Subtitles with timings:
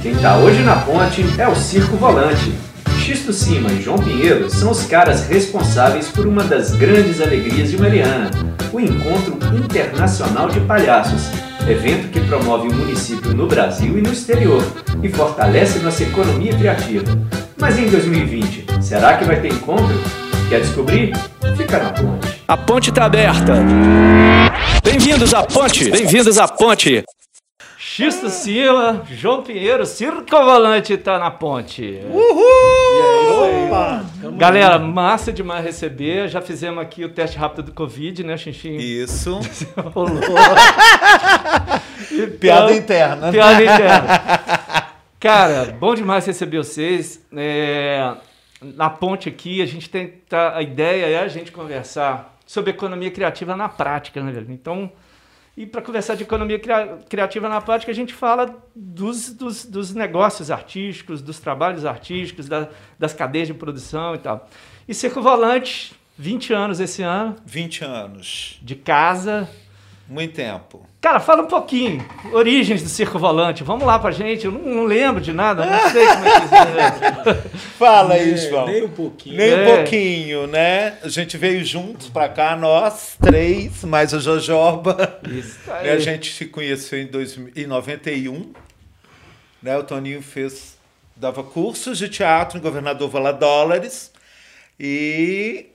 [0.00, 2.52] Quem tá hoje na ponte é o Circo Volante.
[3.00, 7.78] Xisto Cima e João Pinheiro são os caras responsáveis por uma das grandes alegrias de
[7.78, 8.30] Mariana,
[8.72, 11.28] o Encontro Internacional de Palhaços,
[11.68, 14.62] evento que promove o município no Brasil e no exterior
[15.02, 17.04] e fortalece nossa economia criativa.
[17.56, 20.00] Mas em 2020, será que vai ter encontro?
[20.48, 21.12] Quer descobrir?
[21.56, 22.42] Fica na ponte.
[22.46, 23.54] A ponte está aberta.
[24.84, 25.90] Bem-vindos à ponte.
[25.90, 27.02] Bem-vindos à ponte.
[27.98, 32.00] Xisto Cima, João Pinheiro, Circo Volante tá na ponte.
[32.08, 33.66] Uhul!
[33.66, 34.04] Opa!
[34.36, 36.28] Galera, massa demais receber.
[36.28, 38.76] Já fizemos aqui o teste rápido do Covid, né, Xinxim?
[38.76, 39.40] Isso.
[39.92, 40.20] Rolou.
[42.38, 43.32] Piada interna.
[43.32, 44.20] Piada interna.
[45.18, 47.26] Cara, bom demais receber vocês.
[47.36, 48.14] É,
[48.62, 50.06] na ponte aqui, a gente tem.
[50.28, 54.52] Tá, a ideia é a gente conversar sobre economia criativa na prática, né, velho?
[54.52, 54.88] Então.
[55.58, 56.56] E para conversar de economia
[57.08, 62.68] criativa na prática, a gente fala dos, dos, dos negócios artísticos, dos trabalhos artísticos, da,
[62.96, 64.48] das cadeias de produção e tal.
[64.86, 67.34] E Circo Volante, 20 anos esse ano.
[67.44, 68.60] 20 anos.
[68.62, 69.50] De casa.
[70.08, 70.86] Muito tempo.
[71.00, 72.04] Cara, fala um pouquinho.
[72.32, 73.62] Origens do Circo Volante.
[73.62, 74.46] Vamos lá pra gente.
[74.46, 77.58] Eu não, não lembro de nada, não sei como é que isso é.
[77.78, 78.66] Fala aí, João.
[78.66, 79.36] Nem um pouquinho.
[79.36, 79.76] Nem um é.
[79.76, 80.98] pouquinho, né?
[81.02, 85.20] A gente veio juntos pra cá, nós três, mais a Jojoba.
[85.28, 85.88] Isso aí.
[85.88, 88.52] A gente se conheceu em, dois, em 91.
[89.62, 89.78] Né?
[89.78, 90.76] O Toninho fez,
[91.14, 94.10] dava cursos de teatro em Governador Valadares.
[94.80, 95.66] E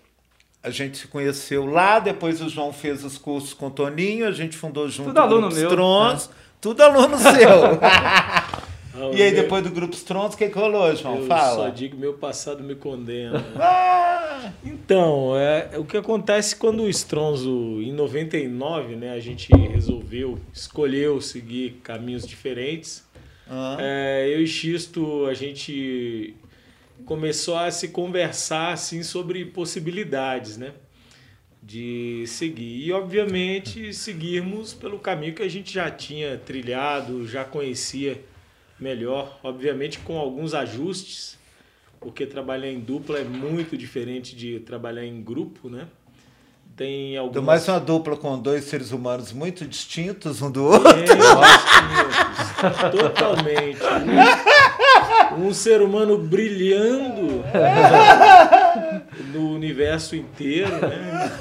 [0.64, 4.32] a gente se conheceu lá, depois o João fez os cursos com o Toninho, a
[4.32, 5.70] gente fundou junto tudo o aluno meu.
[5.70, 6.30] Trons, é.
[6.62, 7.80] tudo aluno seu.
[9.14, 11.18] e aí, depois do Grupo Trons, o que, que rolou, João?
[11.18, 11.56] Eu Fala.
[11.56, 13.44] só digo meu passado me condena.
[13.60, 14.54] ah!
[14.64, 21.20] Então, é, o que acontece quando o Stronzo, em 99, né, a gente resolveu, escolheu
[21.20, 23.06] seguir caminhos diferentes.
[23.50, 23.76] Ah.
[23.80, 26.36] É, eu e Xisto, a gente
[27.06, 30.74] começou a se conversar assim sobre possibilidades, né?
[31.62, 32.86] De seguir.
[32.86, 38.22] E, obviamente, seguirmos pelo caminho que a gente já tinha trilhado, já conhecia
[38.80, 41.38] melhor, obviamente com alguns ajustes,
[42.02, 45.88] porque trabalhar em dupla é muito diferente de trabalhar em grupo, né?
[46.76, 47.36] Tem algumas...
[47.36, 50.90] Do mais uma dupla com dois seres humanos muito distintos um do outro.
[50.90, 51.06] É,
[52.90, 53.80] totalmente.
[55.38, 57.44] Um ser humano brilhando
[59.34, 61.32] no universo inteiro, né?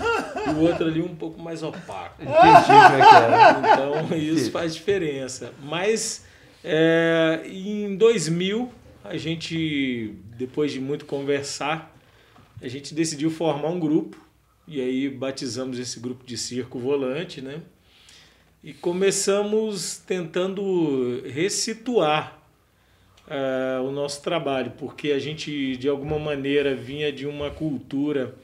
[0.47, 2.23] E o outro ali um pouco mais opaco.
[2.23, 3.73] Entendi como é que é.
[3.73, 5.53] Então isso faz diferença.
[5.63, 6.25] Mas
[6.65, 8.71] é, em 2000
[9.05, 11.93] a gente, depois de muito conversar,
[12.61, 14.17] a gente decidiu formar um grupo
[14.67, 17.61] e aí batizamos esse grupo de circo volante, né?
[18.63, 22.42] E começamos tentando ressituar
[23.27, 28.35] uh, o nosso trabalho, porque a gente de alguma maneira vinha de uma cultura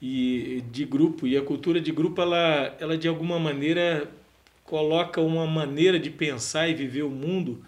[0.00, 4.08] e de grupo e a cultura de grupo ela, ela de alguma maneira
[4.64, 7.62] coloca uma maneira de pensar e viver o mundo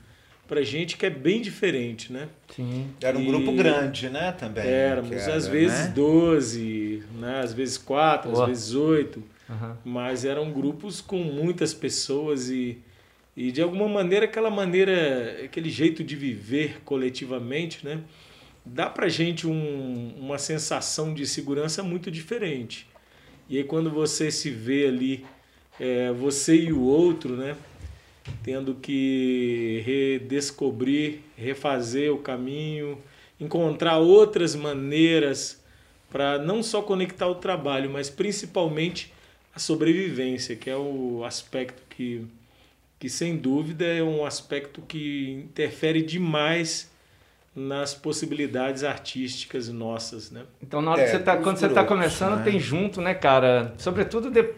[0.47, 2.29] para gente que é bem diferente, né?
[2.55, 2.89] Sim.
[3.01, 4.33] Era um e grupo grande, né?
[4.33, 4.67] Também.
[4.67, 5.93] Éramos, era, às vezes né?
[5.95, 7.41] 12, né?
[7.41, 9.23] às vezes 4, às vezes 8.
[9.49, 9.75] Uhum.
[9.85, 12.79] Mas eram grupos com muitas pessoas e
[13.37, 18.03] e de alguma maneira, aquela maneira, aquele jeito de viver coletivamente, né?
[18.65, 22.87] Dá pra gente um, uma sensação de segurança muito diferente.
[23.49, 25.25] E aí quando você se vê ali,
[25.81, 27.57] é, você e o outro, né?
[28.43, 32.99] Tendo que redescobrir, refazer o caminho,
[33.41, 35.61] encontrar outras maneiras
[36.11, 39.13] para não só conectar o trabalho, mas principalmente
[39.55, 42.27] a sobrevivência, que é o aspecto que
[43.03, 46.89] que sem dúvida é um aspecto que interfere demais
[47.53, 50.45] nas possibilidades artísticas nossas, né?
[50.63, 52.45] Então, na hora é, que você tá, quando você está começando, né?
[52.45, 53.75] tem junto, né, cara?
[53.77, 54.49] Sobretudo de,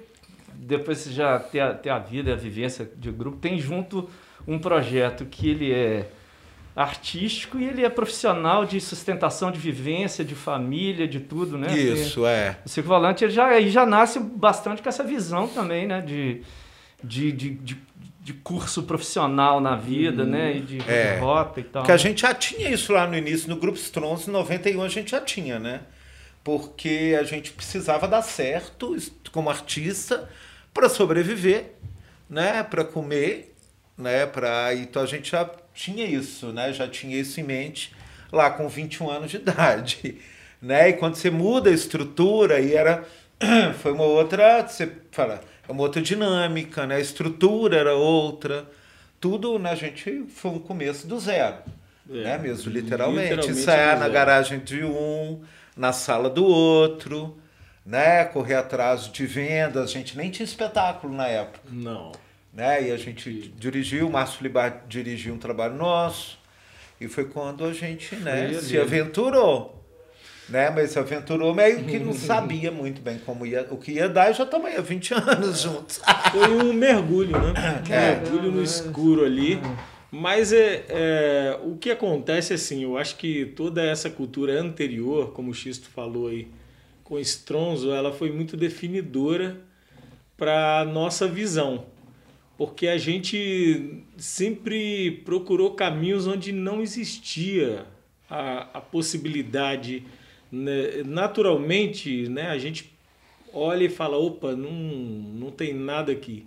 [0.52, 4.10] depois você já ter a, ter a vida, a vivência de grupo, tem junto
[4.46, 6.06] um projeto que ele é
[6.76, 11.74] artístico e ele é profissional de sustentação de vivência, de família, de tudo, né?
[11.74, 12.56] Isso, Porque é.
[12.62, 16.02] O Circo Volante ele já, ele já nasce bastante com essa visão também, né?
[16.02, 16.42] De,
[17.02, 20.56] de, de, de de curso profissional na vida, hum, né?
[20.56, 21.82] E de, é, de rota e tal.
[21.82, 24.88] Que a gente já tinha isso lá no início, no Grupo Strons, em 91 a
[24.88, 25.82] gente já tinha, né?
[26.42, 28.96] Porque a gente precisava dar certo
[29.30, 30.26] como artista
[30.72, 31.72] para sobreviver,
[32.28, 32.62] né?
[32.62, 33.54] Para comer,
[33.96, 34.24] né?
[34.24, 34.74] Pra...
[34.74, 35.44] Então a gente já
[35.74, 36.72] tinha isso, né?
[36.72, 37.94] Já tinha isso em mente
[38.32, 40.18] lá com 21 anos de idade,
[40.62, 40.88] né?
[40.88, 43.04] E quando você muda a estrutura e era
[43.82, 46.96] foi uma outra, você fala, uma outra dinâmica, né?
[46.96, 48.68] A estrutura era outra,
[49.20, 51.56] tudo, né, a gente foi um começo do zero.
[52.10, 53.30] É, né, mesmo, literalmente.
[53.30, 55.42] literalmente Ensaiar na garagem de um,
[55.74, 57.38] na sala do outro,
[57.86, 58.26] né?
[58.26, 59.84] Correr atrás de vendas.
[59.84, 61.60] A gente nem tinha espetáculo na época.
[61.70, 62.12] Não.
[62.52, 62.88] Né?
[62.88, 66.38] E a gente dirigiu, o Márcio Libar dirigiu um trabalho nosso.
[67.00, 69.83] E foi quando a gente né, se aventurou.
[70.48, 70.70] Né?
[70.70, 74.30] Mas se aventurou meio que não sabia muito bem como ia, o que ia dar
[74.30, 76.00] e já estamos aí há 20 anos juntos.
[76.30, 77.82] Foi um mergulho, né?
[77.88, 78.20] Um é.
[78.20, 79.60] mergulho no escuro ali.
[80.10, 85.50] Mas é, é, o que acontece assim, eu acho que toda essa cultura anterior, como
[85.50, 86.46] o Xisto falou aí,
[87.02, 89.56] com Stronzo, ela foi muito definidora
[90.36, 91.86] para a nossa visão
[92.56, 97.84] porque a gente sempre procurou caminhos onde não existia
[98.30, 100.04] a, a possibilidade.
[100.54, 101.02] Né?
[101.04, 102.94] Naturalmente, né, a gente
[103.52, 106.46] olha e fala: opa, não, não tem nada aqui.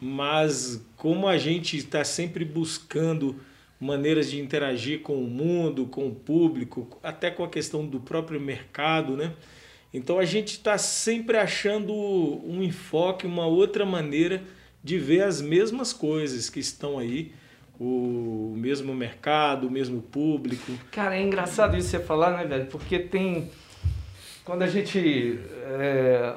[0.00, 3.36] Mas como a gente está sempre buscando
[3.78, 8.40] maneiras de interagir com o mundo, com o público, até com a questão do próprio
[8.40, 9.34] mercado, né?
[9.92, 14.42] Então a gente está sempre achando um enfoque, uma outra maneira
[14.82, 17.32] de ver as mesmas coisas que estão aí,
[17.78, 20.72] o mesmo mercado, o mesmo público.
[20.90, 22.66] Cara, é engraçado isso você falar, né, velho?
[22.66, 23.50] Porque tem.
[24.44, 25.38] Quando a gente.
[25.78, 26.34] É,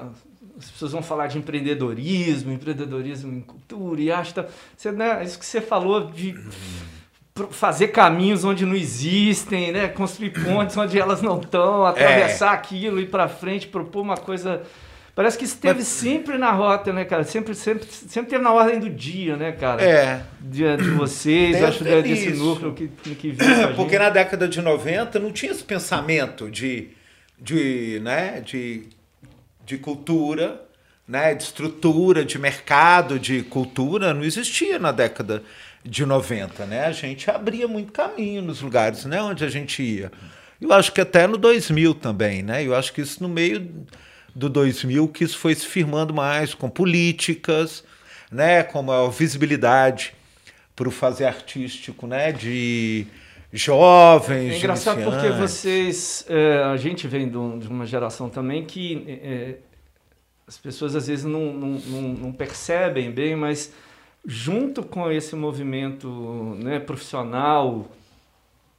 [0.58, 4.48] as pessoas vão falar de empreendedorismo, empreendedorismo em cultura e acha.
[4.76, 6.36] Você, né, isso que você falou de
[7.52, 9.88] fazer caminhos onde não existem, né?
[9.88, 12.56] Construir pontes onde elas não estão, atravessar é.
[12.56, 14.64] aquilo, ir para frente, propor uma coisa
[15.18, 15.88] Parece que esteve Mas...
[15.88, 17.24] sempre na rota, né, cara?
[17.24, 19.82] Sempre, sempre, sempre teve na ordem do dia, né, cara?
[19.82, 20.22] É.
[20.40, 25.18] De, de vocês, acho que desse núcleo que, que vive Porque na década de 90
[25.18, 26.90] não tinha esse pensamento de,
[27.36, 28.90] de, né, de,
[29.66, 30.62] de cultura,
[31.08, 35.42] né, de estrutura, de mercado, de cultura, não existia na década
[35.84, 36.86] de 90, né?
[36.86, 40.12] A gente abria muito caminho nos lugares, né, onde a gente ia.
[40.62, 42.64] Eu acho que até no 2000 também, né?
[42.64, 43.68] Eu acho que isso no meio
[44.38, 47.84] do 2000 que isso foi se firmando mais com políticas,
[48.32, 50.14] né, com a visibilidade
[50.76, 53.08] para o fazer artístico, né, de
[53.52, 54.54] jovens.
[54.54, 59.56] É engraçado porque vocês, é, a gente vem de, uma geração também que é,
[60.48, 63.74] as pessoas às vezes não, não, não, não, percebem bem, mas
[64.24, 67.90] junto com esse movimento né, profissional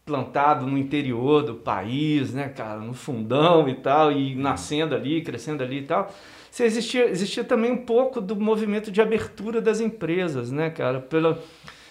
[0.08, 5.62] plantado no interior do país, né, cara, no fundão e tal, e nascendo ali, crescendo
[5.62, 6.10] ali e tal.
[6.50, 11.38] Você existia, existia também um pouco do movimento de abertura das empresas, né, cara, pela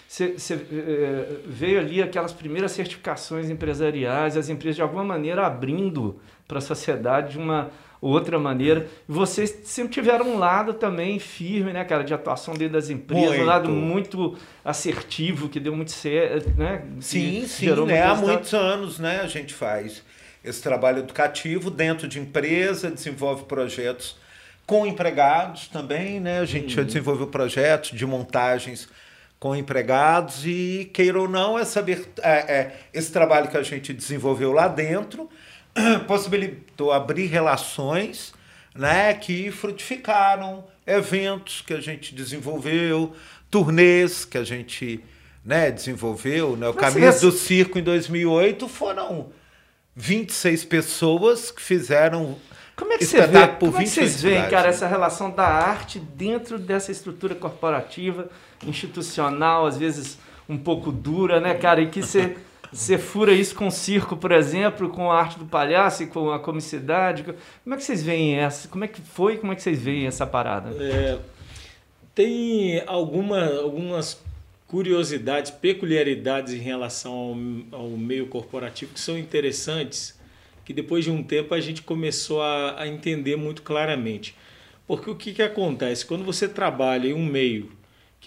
[0.08, 6.18] você, você é, veio ali aquelas primeiras certificações empresariais, as empresas de alguma maneira abrindo
[6.48, 7.70] para a sociedade de uma
[8.00, 8.86] outra maneira.
[9.06, 13.42] Vocês sempre tiveram um lado também firme, né, cara, de atuação dentro das empresas, muito.
[13.42, 16.84] um lado muito assertivo, que deu muito certo, né?
[17.00, 18.02] Sim, sim, né?
[18.02, 20.02] Há muitos anos, né, a gente faz
[20.44, 24.16] esse trabalho educativo dentro de empresa, desenvolve projetos
[24.66, 26.40] com empregados também, né?
[26.40, 26.86] A gente já uhum.
[26.86, 28.88] desenvolveu projetos de montagens
[29.38, 31.84] com empregados e, queira ou não, essa,
[32.22, 35.28] é, é, esse trabalho que a gente desenvolveu lá dentro
[36.06, 38.32] possibilitou abrir relações
[38.74, 43.14] né, que frutificaram, eventos que a gente desenvolveu,
[43.50, 45.04] turnês que a gente
[45.44, 46.56] né, desenvolveu.
[46.56, 46.68] Né?
[46.68, 49.30] O Caminhos do Circo em 2008 foram
[49.96, 52.36] 26 pessoas que fizeram
[52.76, 55.98] como é que você vê, como é que vocês veem, cara, essa relação da arte
[55.98, 58.30] dentro dessa estrutura corporativa,
[58.64, 60.16] institucional, às vezes
[60.48, 62.36] um pouco dura, né, cara, e que você
[62.72, 66.38] Você fura isso com circo, por exemplo, com a arte do palhaço e com a
[66.38, 67.24] comicidade.
[67.64, 68.68] Como é que vocês veem essa?
[68.68, 69.38] Como é que foi?
[69.38, 70.70] Como é que vocês veem essa parada?
[70.82, 71.18] É,
[72.14, 74.22] tem alguma, algumas
[74.66, 80.18] curiosidades, peculiaridades em relação ao, ao, meio corporativo que são interessantes,
[80.64, 84.36] que depois de um tempo a gente começou a, a entender muito claramente.
[84.86, 86.04] Porque o que, que acontece?
[86.04, 87.77] Quando você trabalha em um meio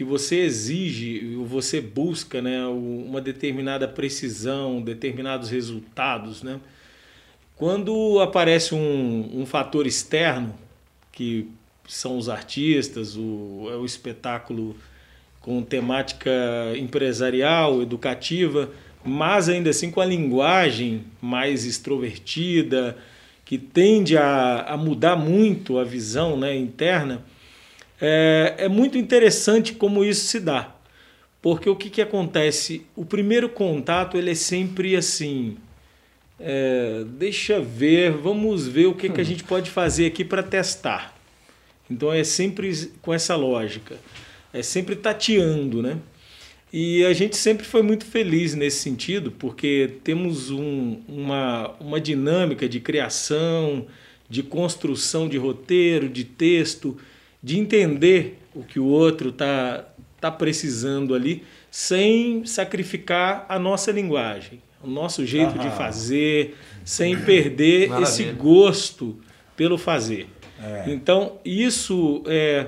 [0.02, 6.42] que você exige, você busca né, uma determinada precisão, determinados resultados.
[6.42, 6.60] Né?
[7.56, 10.56] Quando aparece um, um fator externo,
[11.12, 11.48] que
[11.88, 14.76] são os artistas, o, é o espetáculo
[15.40, 16.32] com temática
[16.76, 18.72] empresarial, educativa,
[19.06, 22.98] mas ainda assim com a linguagem mais extrovertida,
[23.46, 27.24] que tende a, a mudar muito a visão né, interna,
[28.02, 30.76] é, é muito interessante como isso se dá.
[31.42, 32.86] Porque o que, que acontece?
[32.96, 35.58] O primeiro contato ele é sempre assim.
[36.40, 41.16] É, deixa ver, vamos ver o que, que a gente pode fazer aqui para testar.
[41.90, 43.96] Então é sempre com essa lógica.
[44.52, 45.98] É sempre tateando, né?
[46.74, 52.68] E a gente sempre foi muito feliz nesse sentido, porque temos um, uma, uma dinâmica
[52.68, 53.86] de criação,
[54.30, 56.98] de construção de roteiro, de texto,
[57.42, 59.86] de entender o que o outro está
[60.20, 66.56] tá precisando ali, sem sacrificar a nossa linguagem, o nosso jeito de fazer,
[66.86, 68.10] sem perder Maravilha.
[68.10, 69.18] esse gosto
[69.56, 70.28] pelo fazer.
[70.62, 70.84] É.
[70.88, 72.68] Então, isso é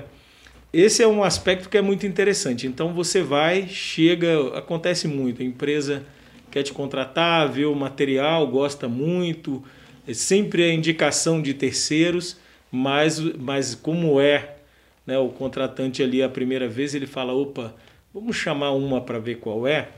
[0.74, 2.66] esse é um aspecto que é muito interessante.
[2.66, 6.02] Então você vai, chega, acontece muito, a empresa
[6.50, 9.62] quer te contratar, vê o material, gosta muito,
[10.06, 12.36] é sempre a indicação de terceiros,
[12.72, 14.56] mas, mas como é
[15.06, 17.74] né, o contratante ali a primeira vez, ele fala, opa,
[18.12, 19.88] vamos chamar uma para ver qual é.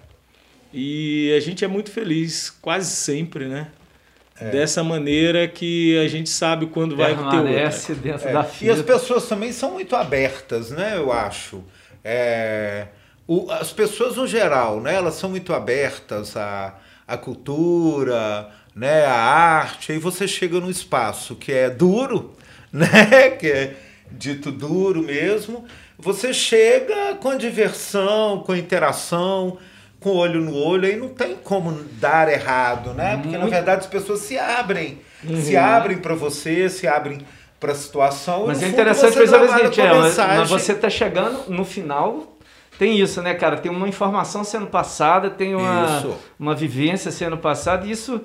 [0.72, 3.68] E a gente é muito feliz, quase sempre, né?
[4.38, 4.50] É.
[4.50, 7.94] Dessa maneira que a gente sabe quando vai ter outra.
[7.94, 8.32] dentro é.
[8.32, 8.70] da fila.
[8.70, 10.96] E as pessoas também são muito abertas, né?
[10.96, 11.64] Eu acho.
[12.04, 12.88] É,
[13.26, 14.94] o, as pessoas no geral, né?
[14.94, 19.06] Elas são muito abertas à, à cultura, né?
[19.06, 19.92] À arte.
[19.92, 22.34] Aí você chega num espaço que é duro,
[22.70, 23.30] né?
[23.30, 23.76] Que é
[24.10, 25.64] dito duro mesmo.
[25.98, 29.58] Você chega com diversão, com interação
[29.98, 33.18] com o olho no olho, aí não tem como dar errado, né?
[33.20, 35.40] Porque na verdade as pessoas se abrem, uhum.
[35.40, 37.26] se abrem para você, se abrem
[37.58, 38.46] para a situação.
[38.46, 39.92] Mas é interessante pensar o seguinte, é,
[40.36, 42.36] mas você está chegando no final
[42.78, 43.56] tem isso, né, cara?
[43.56, 48.20] Tem uma informação sendo passada, tem uma, uma vivência sendo passada, e isso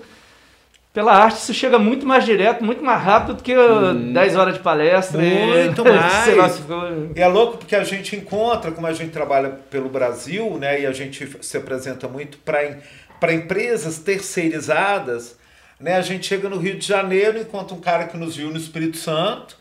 [0.93, 4.12] pela arte isso chega muito mais direto, muito mais rápido do que hum.
[4.12, 5.21] 10 horas de palestra.
[5.21, 6.38] Muito e, mais.
[6.38, 6.83] Lá, ficou...
[7.15, 10.86] E é louco porque a gente encontra, como a gente trabalha pelo Brasil, né, e
[10.86, 15.38] a gente se apresenta muito para empresas terceirizadas,
[15.79, 18.57] né, a gente chega no Rio de Janeiro, encontra um cara que nos viu no
[18.57, 19.55] Espírito Santo,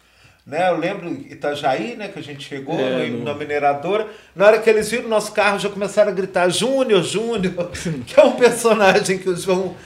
[0.45, 3.23] né, eu lembro Itajaí, né, que a gente chegou é, no...
[3.23, 4.09] na mineradora.
[4.35, 7.71] Na hora que eles viram nosso carro, já começaram a gritar Júnior, Júnior,
[8.05, 9.77] que é um personagem que o João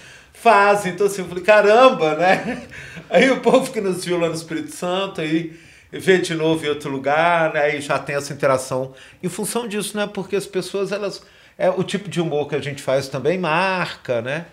[0.44, 0.92] fazem.
[0.92, 2.62] Então, assim, eu falei, caramba, né?
[3.08, 5.52] Aí o povo que nos viu lá no Espírito Santo, aí
[5.90, 7.60] vê de novo em outro lugar, né?
[7.62, 8.92] Aí já tem essa interação.
[9.22, 10.06] Em função disso, né?
[10.06, 11.22] Porque as pessoas, elas.
[11.56, 14.46] É, o tipo de humor que a gente faz também marca, né?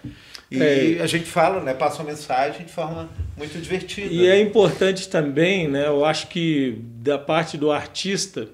[0.51, 1.01] E é.
[1.01, 1.73] a gente fala, né?
[1.73, 4.13] Passa uma mensagem de forma muito divertida.
[4.13, 5.87] E é importante também, né?
[5.87, 8.47] Eu acho que da parte do artista,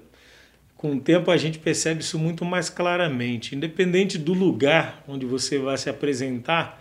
[0.76, 3.54] com o tempo a gente percebe isso muito mais claramente.
[3.54, 6.80] Independente do lugar onde você vai se apresentar,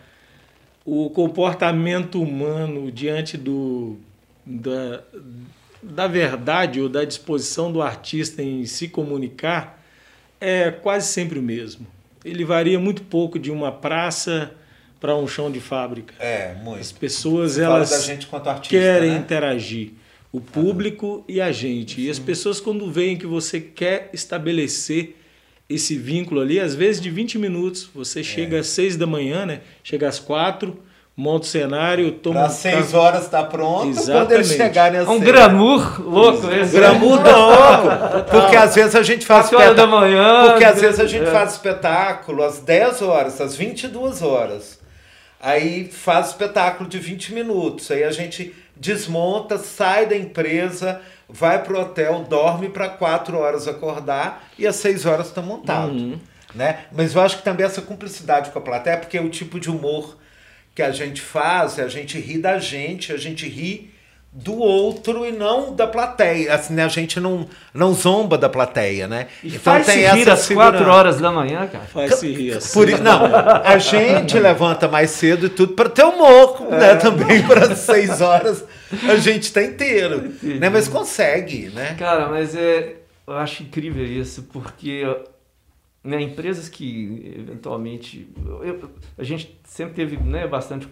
[0.88, 3.98] o comportamento humano diante do,
[4.46, 5.04] da,
[5.84, 9.84] da verdade ou da disposição do artista em se comunicar
[10.40, 11.86] é quase sempre o mesmo.
[12.24, 14.56] Ele varia muito pouco de uma praça
[14.98, 16.14] para um chão de fábrica.
[16.20, 16.80] É, muito.
[16.80, 19.18] As pessoas Você elas artista, querem né?
[19.18, 19.92] interagir,
[20.32, 21.96] o público ah, e a gente.
[21.96, 22.08] Sim.
[22.08, 25.18] E as pessoas quando veem que você quer estabelecer
[25.70, 27.90] esse vínculo ali, às vezes de 20 minutos.
[27.94, 28.60] Você chega é.
[28.60, 29.62] às 6 da manhã, né?
[29.84, 30.78] Chega às 4,
[31.16, 32.46] monta o cenário, toma.
[32.46, 33.90] Às 6 horas está pronto.
[33.90, 34.28] Exatamente.
[34.28, 36.76] Quando eles chegarem às Um glamour louco esse.
[36.76, 38.30] Um glamour louco.
[38.32, 39.76] Porque às vezes a gente faz espetáculo.
[39.76, 40.50] da manhã.
[40.50, 41.32] Porque às vezes a gente é.
[41.32, 44.80] faz espetáculo às 10 horas, às 22 horas.
[45.40, 47.92] Aí faz espetáculo de 20 minutos.
[47.92, 54.50] Aí a gente desmonta, sai da empresa vai pro hotel, dorme para quatro horas acordar
[54.58, 55.92] e às seis horas está montado.
[55.92, 56.20] Uhum.
[56.56, 56.86] Né?
[56.92, 59.70] Mas eu acho que também essa cumplicidade com a plateia, porque é o tipo de
[59.70, 60.18] humor
[60.74, 63.94] que a gente faz, a gente ri da gente, a gente ri
[64.32, 66.54] do outro e não da plateia.
[66.54, 66.84] Assim, né?
[66.84, 69.28] A gente não, não zomba da plateia, né?
[69.44, 71.86] E então faz tem se rir às quatro horas da manhã, cara.
[71.86, 72.74] Faz se rir assim.
[72.74, 73.22] Por, não,
[73.64, 76.78] a gente levanta mais cedo e tudo para ter humor, é.
[76.78, 76.96] né?
[76.96, 78.64] Também para seis horas
[79.10, 80.70] a gente tá inteiro, né?
[80.70, 81.96] Mas consegue, né?
[81.98, 85.04] Cara, mas é, eu acho incrível isso, porque
[86.04, 88.30] né, empresas que eventualmente
[88.64, 90.88] eu, a gente sempre teve né, bastante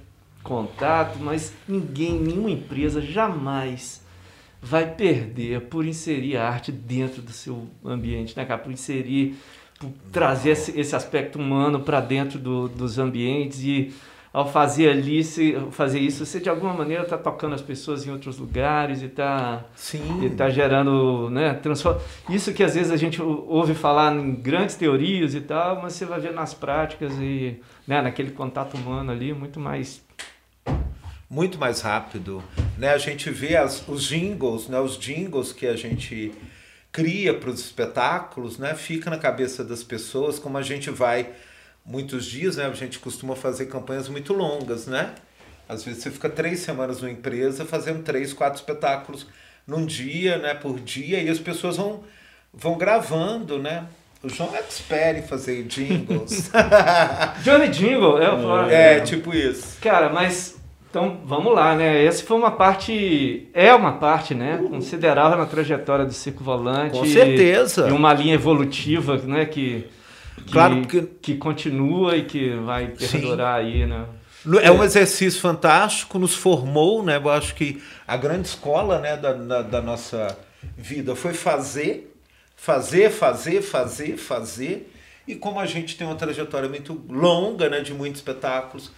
[0.46, 4.06] contato, mas ninguém, nenhuma empresa jamais
[4.62, 8.60] vai perder por inserir a arte dentro do seu ambiente, né, cara?
[8.60, 9.36] Por inserir,
[9.80, 13.94] por trazer esse, esse aspecto humano para dentro do, dos ambientes e
[14.32, 18.12] ao fazer ali, se, fazer isso, você de alguma maneira está tocando as pessoas em
[18.12, 19.64] outros lugares e está
[20.36, 22.02] tá gerando, né, transforma.
[22.30, 26.06] Isso que às vezes a gente ouve falar em grandes teorias e tal, mas você
[26.06, 30.05] vai ver nas práticas e né, naquele contato humano ali muito mais
[31.30, 32.44] muito mais rápido,
[32.78, 32.90] né?
[32.90, 34.80] A gente vê as, os jingles, né?
[34.80, 36.32] Os jingles que a gente
[36.92, 38.74] cria para os espetáculos, né?
[38.76, 41.30] Fica na cabeça das pessoas, como a gente vai
[41.86, 42.66] muitos dias, né?
[42.66, 45.14] A gente costuma fazer campanhas muito longas, né?
[45.68, 49.26] Às vezes você fica três semanas numa empresa fazendo três, quatro espetáculos
[49.66, 50.54] num dia, né?
[50.54, 52.04] Por dia e as pessoas vão
[52.54, 53.86] vão gravando, né?
[54.24, 56.50] O João é expert em fazer jingles.
[57.44, 59.78] Johnny Jingle, é o É, tipo isso.
[59.82, 60.55] Cara, mas
[60.96, 62.06] então vamos lá, né?
[62.06, 64.64] Essa foi uma parte, é uma parte, né?
[64.70, 66.98] Considerável na trajetória do Circo Volante.
[66.98, 67.90] Com certeza.
[67.90, 69.44] E uma linha evolutiva, né?
[69.46, 69.90] Que,
[70.38, 74.06] que, Claro, porque- que continua e que vai perdurar aí, né?
[74.62, 77.18] É um exercício fantástico, nos formou, né?
[77.18, 80.38] Eu acho que a grande escola né, da, da, da nossa
[80.78, 82.16] vida foi fazer,
[82.56, 84.94] fazer, fazer, fazer, fazer.
[85.28, 88.92] E como a gente tem uma trajetória muito longa, né, de muitos espetáculos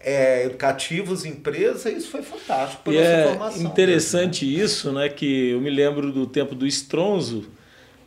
[0.00, 3.62] é, educativos, empresa, isso foi fantástico por E nossa é formação.
[3.62, 5.08] interessante isso, né?
[5.08, 7.44] Que eu me lembro do tempo do Stronzo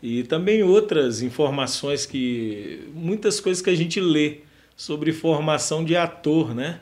[0.02, 4.40] e também outras informações que muitas coisas que a gente lê
[4.76, 6.80] sobre formação de ator, né?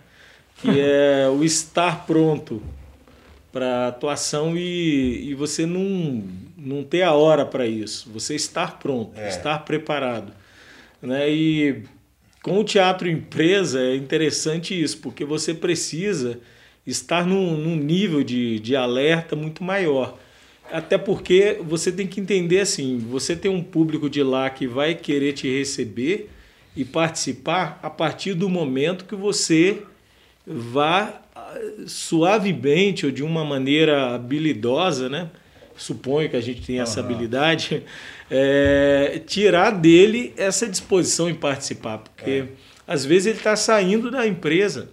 [0.62, 2.62] Que é o estar pronto
[3.52, 6.24] para atuação e, e você não,
[6.58, 8.10] não ter a hora para isso.
[8.14, 9.28] Você estar pronto, É.
[9.28, 10.32] estar preparado.
[11.02, 11.30] Né?
[11.30, 11.84] E
[12.42, 16.40] com o teatro empresa é interessante isso, porque você precisa
[16.86, 20.18] estar num, num nível de, de alerta muito maior.
[20.72, 24.96] Até porque você tem que entender assim, você tem um público de lá que vai
[24.96, 26.30] querer te receber
[26.76, 29.84] e participar a partir do momento que você
[30.48, 35.30] vá ah, suavemente ou de uma maneira habilidosa, né?
[35.82, 37.84] Suponho que a gente tem essa habilidade,
[38.30, 42.46] é, tirar dele essa disposição em participar, porque
[42.88, 44.90] às vezes ele está saindo da empresa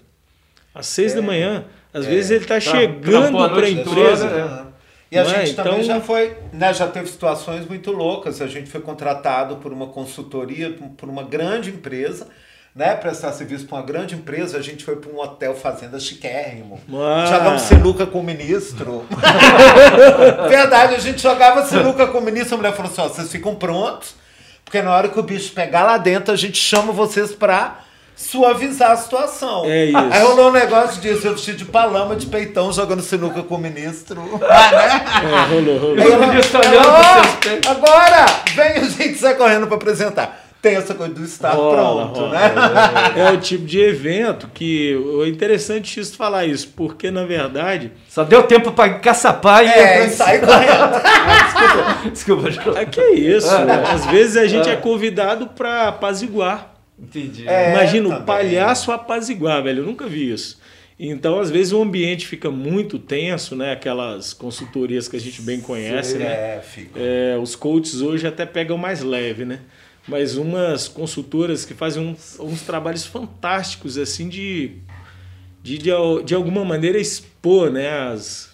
[0.75, 4.29] às seis da manhã, às vezes ele está chegando para a empresa.
[4.29, 4.69] toda, Aham.
[5.11, 5.45] E a Não é?
[5.47, 8.43] gente também Então- já foi, né, já teve situações muito loucas.
[8.43, 12.29] A gente foi contratado por uma consultoria, por uma grande empresa,
[12.75, 14.59] né, prestar serviço para uma grande empresa.
[14.59, 16.81] A gente foi para um hotel fazenda chiquérrimo.
[16.93, 17.27] Ah.
[17.27, 19.05] Jogamos sinuca com o ministro.
[20.49, 22.55] Verdade, a gente jogava sinuca com o ministro.
[22.55, 24.15] A mulher falou assim: ó, vocês ficam prontos,
[24.65, 27.79] porque na hora que o bicho pegar lá dentro, a gente chama vocês para
[28.15, 29.65] suavizar a situação.
[29.65, 29.97] É isso.
[29.97, 33.59] Aí rolou um negócio disso, eu vestido de palama, de peitão, jogando sinuca com o
[33.59, 34.41] ministro.
[34.43, 35.05] Ah, né?
[35.25, 35.97] É, rolou, rolou.
[35.97, 39.67] Aí ela, O ministro olhando "Ó, pros seus peitos." Agora, vem a gente sai correndo
[39.69, 40.48] para apresentar.
[40.61, 42.33] Tem essa coisa do estar Rola, pronto, rola.
[42.33, 42.53] né?
[43.17, 44.93] É o tipo de evento que
[45.25, 49.69] é interessante isso falar isso, porque na verdade Só deu tempo pra encaçapar e.
[49.69, 52.11] É, e sai correndo.
[52.13, 52.81] Desculpa, desculpa.
[52.81, 53.57] é que é isso.
[53.65, 53.85] né?
[53.89, 56.75] Às vezes a gente é convidado para apaziguar.
[56.99, 57.49] Entendi.
[57.49, 59.83] É, Imagina o palhaço apaziguar, velho.
[59.83, 60.59] Eu nunca vi isso.
[61.01, 63.71] Então, às vezes, o ambiente fica muito tenso, né?
[63.71, 66.27] Aquelas consultorias que a gente bem conhece, né?
[66.27, 66.99] É, fica.
[66.99, 69.61] É, os coaches hoje até pegam mais leve, né?
[70.09, 74.79] Mas umas consultoras que fazem uns, uns trabalhos fantásticos, assim, de,
[75.63, 75.91] de, de,
[76.25, 77.91] de alguma maneira expor, né?
[78.11, 78.49] As,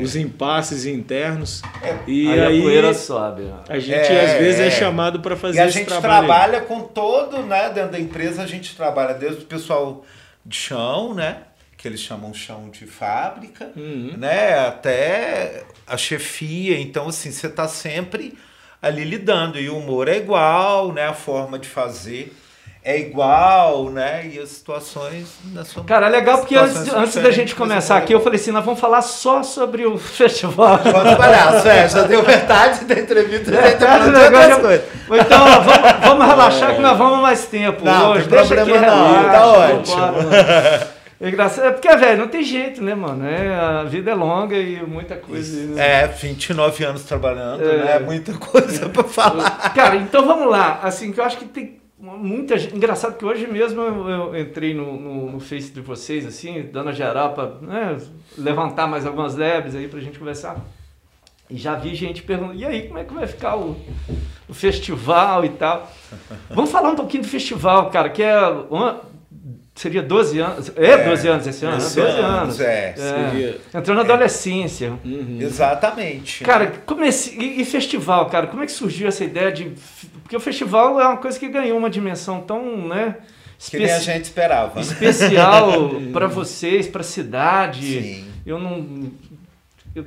[0.00, 1.62] Os impasses internos.
[2.06, 3.42] E aí, aí, a poeira sobe.
[3.42, 3.60] né?
[3.68, 4.70] a gente É, às vezes é, é.
[4.70, 6.00] chamado para fazer E a esse gente aí.
[6.00, 7.70] trabalha com todo, né?
[7.70, 10.04] Dentro da empresa a gente trabalha desde o pessoal
[10.44, 11.42] de chão, né?
[11.76, 14.14] Que eles chamam chão de fábrica, Uhum.
[14.16, 14.58] né?
[14.66, 16.80] Até a chefia.
[16.80, 18.36] Então, assim, você tá sempre
[18.84, 19.58] ali lidando.
[19.58, 21.08] E o humor é igual, né?
[21.08, 22.34] A forma de fazer
[22.86, 24.30] é igual, né?
[24.30, 27.94] E as situações na sua Cara, é legal porque antes, antes da gente mas começar
[27.94, 30.78] é aqui, eu falei assim, nós vamos falar só sobre o festival.
[30.78, 34.58] Pode palhaço, é, já deu metade da entrevista, já tá já-
[35.18, 38.28] Então, ó, vamos, vamos relaxar que nós vamos mais tempo Não, hoje.
[38.28, 40.30] tem Deixa aqui, problema não, relaxa, tá vambora, mano.
[41.20, 41.66] É engraçado.
[41.66, 43.26] É porque, velho, não tem jeito, né, mano?
[43.26, 45.66] É, a vida é longa e muita coisa.
[45.74, 46.02] né?
[46.02, 47.84] É, 29 anos trabalhando, É.
[47.84, 47.98] né?
[48.00, 49.50] Muita coisa pra falar.
[49.74, 50.80] Cara, então vamos lá.
[50.82, 52.76] Assim, que eu acho que tem muita gente.
[52.76, 56.90] Engraçado que hoje mesmo eu, eu entrei no, no, no Face de vocês, assim, dando
[56.90, 57.96] a geral pra né,
[58.36, 60.56] levantar mais algumas lebres aí pra gente conversar.
[61.48, 63.76] E já vi gente perguntando, e aí, como é que vai ficar o,
[64.48, 65.90] o festival e tal?
[66.50, 68.36] Vamos falar um pouquinho do festival, cara, que é.
[68.70, 69.00] Uma,
[69.74, 70.72] seria 12 anos.
[70.76, 71.76] É, 12 anos esse ano?
[71.78, 72.60] Esse 12 ano, anos.
[72.60, 72.94] é.
[73.74, 74.92] Entrou na adolescência.
[75.04, 75.38] Uhum.
[75.40, 76.42] Exatamente.
[76.44, 79.72] Cara, como esse, e, e festival, cara, como é que surgiu essa ideia de.
[80.22, 83.16] Porque o festival é uma coisa que ganhou uma dimensão tão, né?
[83.70, 84.74] que nem a gente esperava.
[84.74, 84.80] né?
[84.80, 88.02] especial para vocês, para a cidade.
[88.02, 88.24] Sim.
[88.46, 89.10] Eu não.
[89.94, 90.04] eu-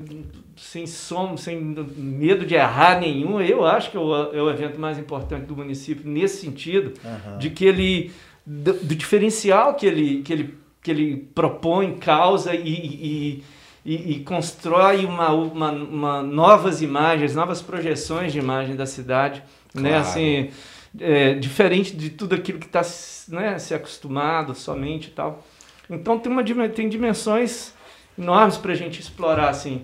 [0.60, 4.80] sem som, sem medo de errar nenhum, eu acho que é o, é o evento
[4.80, 7.38] mais importante do município nesse sentido, Aham.
[7.38, 8.12] de que ele.
[8.49, 13.43] Do, do diferencial que ele, que, ele, que ele propõe, causa e, e,
[13.86, 19.43] e- e constrói uma, uma, uma novas imagens, novas projeções de imagem da cidade,
[19.75, 19.89] né?
[19.89, 19.97] Claro.
[20.07, 20.49] Assim,
[20.97, 22.81] é, diferente de tudo aquilo que está
[23.27, 25.45] né, se acostumado somente e tal.
[25.89, 27.73] Então tem, uma, tem dimensões
[28.17, 29.83] enormes para a gente explorar assim.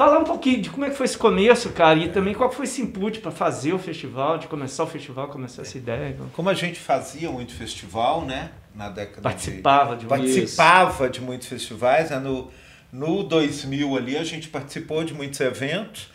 [0.00, 2.64] Falar um pouquinho de como é que foi esse começo, cara, e também qual foi
[2.64, 6.16] esse input para fazer o festival, de começar o festival, começar essa ideia.
[6.32, 8.50] Como a gente fazia muito festival, né?
[8.74, 12.18] Na década Participava de, de, Participava de muitos festivais, né?
[12.18, 12.50] No,
[12.90, 16.08] no 2000 ali a gente participou de muitos eventos.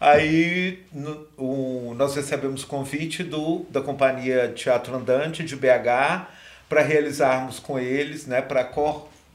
[0.00, 6.28] Aí no, o, nós recebemos convite do, da companhia Teatro Andante de BH
[6.68, 8.70] para realizarmos com eles, né, para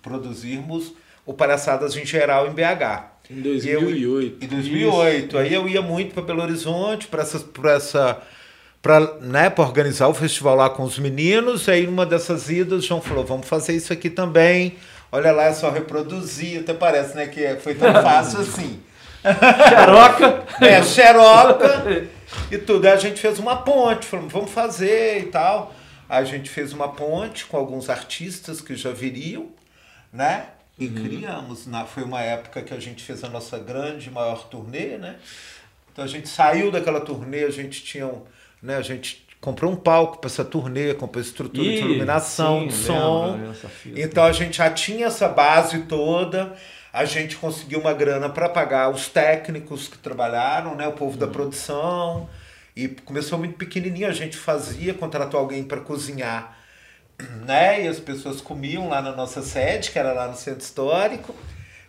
[0.02, 0.94] produzirmos
[1.26, 3.17] o Palhaçadas em geral em BH.
[3.30, 4.38] Em 2008.
[4.42, 5.28] Eu, em 2008.
[5.28, 5.38] Isso.
[5.38, 8.22] Aí eu ia muito para Belo Horizonte para essa, pra essa
[8.82, 11.68] para né, organizar o festival lá com os meninos.
[11.68, 14.76] Aí numa dessas idas, o João falou: vamos fazer isso aqui também.
[15.12, 16.62] Olha lá, é só reproduzir.
[16.62, 18.80] Até parece né, que foi tão fácil assim.
[19.70, 20.48] Xeroca.
[20.60, 22.08] É, xeroca
[22.50, 22.86] e tudo.
[22.86, 25.74] Aí a gente fez uma ponte, falamos, vamos fazer e tal.
[26.10, 29.48] Aí a gente fez uma ponte com alguns artistas que já viriam,
[30.12, 30.48] né?
[30.78, 30.94] E uhum.
[30.94, 31.66] criamos.
[31.66, 35.16] Na, foi uma época que a gente fez a nossa grande, maior turnê, né?
[35.92, 38.22] Então a gente saiu daquela turnê, a gente tinha um,
[38.62, 42.68] né, a gente comprou um palco para essa turnê, comprou estrutura Ih, de iluminação, sim,
[42.68, 43.40] de som.
[43.96, 46.56] Então a gente já tinha essa base toda
[46.98, 51.20] a gente conseguiu uma grana para pagar os técnicos que trabalharam, né, o povo uhum.
[51.20, 52.28] da produção.
[52.76, 56.58] E começou muito pequenininho, a gente fazia, contratou alguém para cozinhar,
[57.46, 57.86] né?
[57.86, 61.36] E as pessoas comiam lá na nossa sede, que era lá no centro histórico.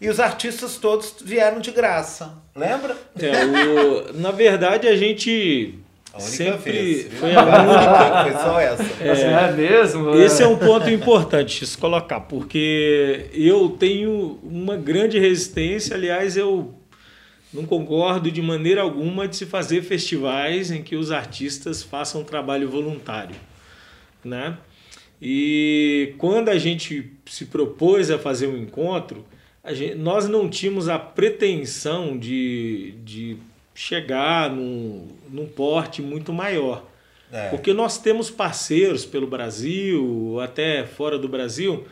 [0.00, 2.96] E os artistas todos vieram de graça, lembra?
[3.18, 5.76] É, o, na verdade, a gente
[6.12, 7.12] a única Sempre vez.
[7.14, 9.04] Foi a única, foi só essa.
[9.04, 10.14] É, é mesmo?
[10.14, 16.74] Esse é um ponto importante se colocar, porque eu tenho uma grande resistência, aliás, eu
[17.52, 22.68] não concordo de maneira alguma de se fazer festivais em que os artistas façam trabalho
[22.68, 23.36] voluntário,
[24.24, 24.56] né?
[25.20, 29.24] E quando a gente se propôs a fazer um encontro,
[29.68, 33.36] gente, nós não tínhamos a pretensão de, de
[33.74, 36.84] chegar num, num porte muito maior.
[37.30, 37.50] É.
[37.50, 41.86] Porque nós temos parceiros pelo Brasil, até fora do Brasil,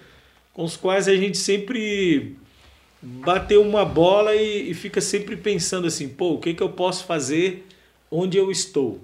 [0.52, 2.36] com os quais a gente sempre
[3.02, 7.04] bateu uma bola e, e fica sempre pensando assim, pô, o que, que eu posso
[7.04, 7.66] fazer
[8.10, 9.00] onde eu estou?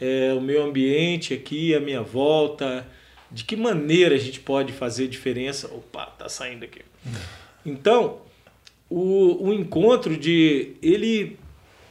[0.00, 0.30] É.
[0.30, 0.34] é.
[0.34, 2.86] o meu ambiente aqui, a minha volta,
[3.34, 5.66] de que maneira a gente pode fazer diferença?
[5.66, 6.82] Opa, tá saindo aqui.
[7.66, 8.18] Então,
[8.88, 11.36] o, o encontro de ele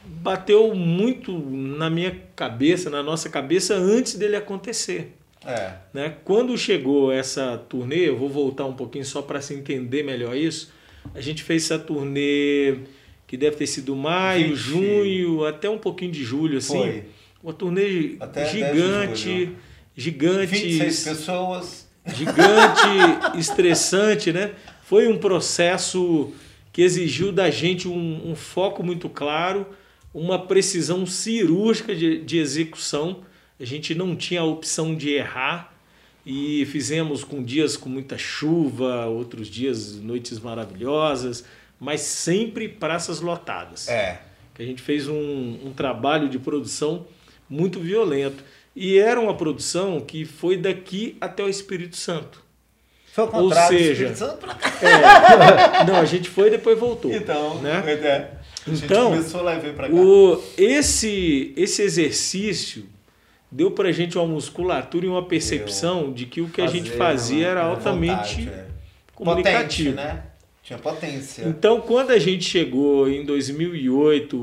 [0.06, 5.12] bateu muito na minha cabeça, na nossa cabeça, antes dele acontecer.
[5.44, 5.74] É.
[5.92, 6.16] Né?
[6.24, 10.72] Quando chegou essa turnê, eu vou voltar um pouquinho só para se entender melhor isso.
[11.14, 12.78] A gente fez essa turnê
[13.26, 14.56] que deve ter sido maio, 20.
[14.56, 16.78] junho, até um pouquinho de julho, assim.
[16.78, 17.04] Foi.
[17.42, 19.54] Uma turnê até gigante,
[19.96, 20.54] gigante.
[20.54, 21.88] 26 pessoas.
[22.06, 24.52] Gigante, estressante, né?
[24.84, 26.32] Foi um processo
[26.72, 29.66] que exigiu da gente um, um foco muito claro
[30.14, 33.22] uma precisão cirúrgica de, de execução.
[33.58, 35.74] A gente não tinha a opção de errar
[36.24, 41.44] e fizemos com dias com muita chuva, outros dias noites maravilhosas,
[41.80, 43.88] mas sempre praças lotadas.
[43.88, 44.22] É.
[44.54, 47.06] Que a gente fez um, um trabalho de produção
[47.50, 48.42] muito violento.
[48.74, 52.42] E era uma produção que foi daqui até o Espírito Santo.
[53.12, 55.82] Foi o contrário Ou seja, do Espírito Santo pra cá.
[55.82, 57.12] É, não, a gente foi e depois voltou.
[57.12, 57.82] Então, né?
[57.86, 58.30] é.
[58.66, 59.12] Então,
[59.92, 62.86] o, esse, esse exercício
[63.50, 66.90] deu para a gente uma musculatura e uma percepção de que o que a gente
[66.90, 68.66] fazia era altamente vontade, é.
[69.14, 69.90] comunicativo.
[69.90, 70.22] Potente, né?
[70.64, 71.44] Tinha potência.
[71.46, 74.36] Então, quando a gente chegou em 2008,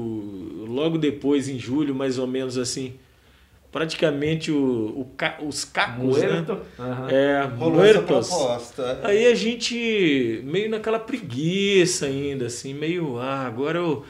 [0.68, 2.94] logo depois, em julho, mais ou menos assim,
[3.72, 6.46] praticamente o, o os cacos, né?
[6.50, 7.10] Uhum.
[7.10, 8.28] É, muertos.
[8.28, 9.00] Proposta.
[9.04, 14.06] Aí a gente meio naquela preguiça ainda, assim, meio, ah, agora eu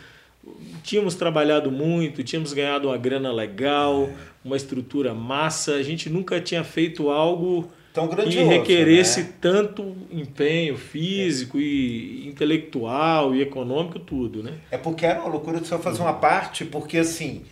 [0.84, 4.13] tínhamos trabalhado muito, tínhamos ganhado uma grana legal, é.
[4.43, 9.30] uma estrutura massa, a gente nunca tinha feito algo Tão que requeresse né?
[9.41, 11.62] tanto empenho físico é.
[11.62, 14.54] e intelectual e econômico, tudo, né?
[14.71, 17.43] É porque era uma loucura de só fazer uma parte, porque assim,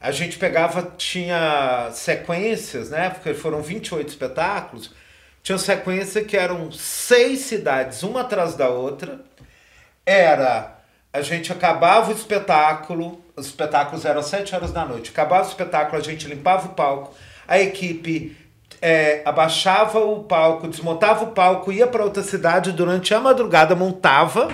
[0.00, 3.10] a gente pegava, tinha sequências, né?
[3.10, 4.92] Porque foram 28 espetáculos.
[5.42, 9.20] Tinha sequência que eram seis cidades, uma atrás da outra.
[10.04, 10.76] Era.
[11.12, 15.10] A gente acabava o espetáculo, os espetáculos eram às 7 horas da noite.
[15.10, 17.14] Acabava o espetáculo, a gente limpava o palco,
[17.48, 18.36] a equipe
[18.82, 24.50] é, abaixava o palco, desmontava o palco, ia para outra cidade durante a madrugada, montava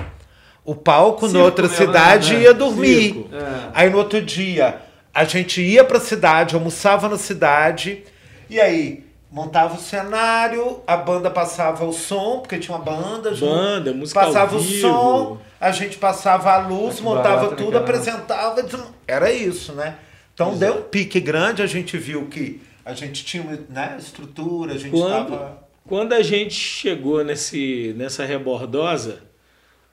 [0.65, 2.41] o palco Circo, na outra cidade né?
[2.41, 3.27] e ia dormir.
[3.33, 3.71] É.
[3.75, 4.81] Aí no outro dia
[5.15, 8.05] a gente ia para a cidade, almoçava na cidade,
[8.49, 13.95] e aí montava o cenário, a banda passava o som, porque tinha uma banda, banda,
[13.95, 18.63] música passava o som, a gente passava a luz, montava barato, tudo, apresentava,
[19.07, 19.97] era isso, né?
[20.35, 20.61] Então Exato.
[20.61, 24.95] deu um pique grande, a gente viu que a gente tinha né, estrutura, a gente
[24.95, 25.63] estava.
[25.87, 29.21] Quando a gente chegou nesse, nessa rebordosa,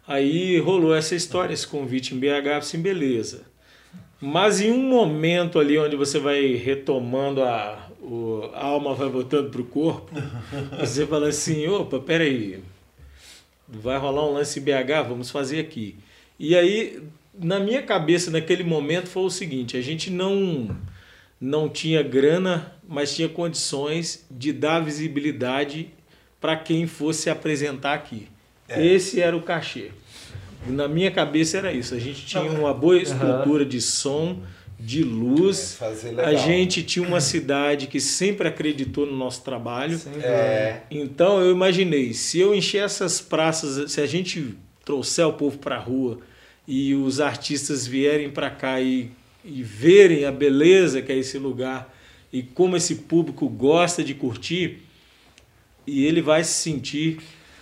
[0.07, 3.48] aí rolou essa história, esse convite em BH, assim, beleza.
[4.21, 9.49] Mas em um momento ali onde você vai retomando a, o, a alma vai voltando
[9.49, 10.11] para o corpo,
[10.79, 12.59] você fala assim, opa, peraí,
[13.67, 15.95] vai rolar um lance BH, vamos fazer aqui.
[16.37, 17.01] E aí,
[17.37, 20.75] na minha cabeça, naquele momento, foi o seguinte, a gente não,
[21.39, 25.89] não tinha grana, mas tinha condições de dar visibilidade
[26.41, 28.27] para quem fosse apresentar aqui.
[28.67, 28.85] É.
[28.85, 29.91] Esse era o cachê.
[30.67, 31.95] Na minha cabeça era isso.
[31.95, 34.41] A gente tinha uma boa estrutura de som,
[34.79, 35.77] de luz.
[36.17, 39.99] É, a gente tinha uma cidade que sempre acreditou no nosso trabalho.
[40.21, 40.81] É.
[40.89, 45.75] Então eu imaginei, se eu encher essas praças, se a gente trouxer o povo para
[45.75, 46.19] a rua
[46.67, 49.11] e os artistas vierem para cá e,
[49.43, 51.93] e verem a beleza que é esse lugar
[52.31, 54.83] e como esse público gosta de curtir,
[55.85, 57.19] e ele vai se sentir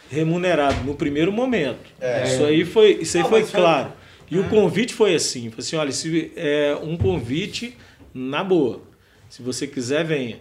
[0.09, 1.91] remunerado no primeiro momento.
[1.99, 2.23] É.
[2.23, 3.89] Isso aí foi, isso aí Não, foi claro.
[4.29, 4.37] Foi...
[4.37, 4.41] E é.
[4.41, 7.77] o convite foi assim, foi assim, olha, se é um convite
[8.13, 8.81] na boa.
[9.29, 10.39] Se você quiser, venha.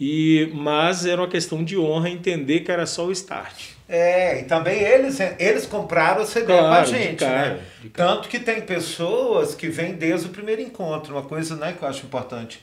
[0.00, 3.70] E mas era uma questão de honra entender que era só o start.
[3.88, 7.60] É, e também eles, eles compraram o CD claro, com a gente, cara, né?
[7.94, 11.88] Tanto que tem pessoas que vêm desde o primeiro encontro, uma coisa né, que eu
[11.88, 12.60] acho importante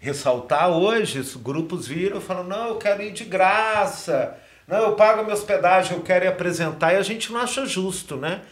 [0.00, 4.36] ressaltar hoje, os grupos viram e falam, não, eu quero ir de graça,
[4.68, 7.64] não, eu pago a minha hospedagem, eu quero ir apresentar, e a gente não acha
[7.66, 8.42] justo, né?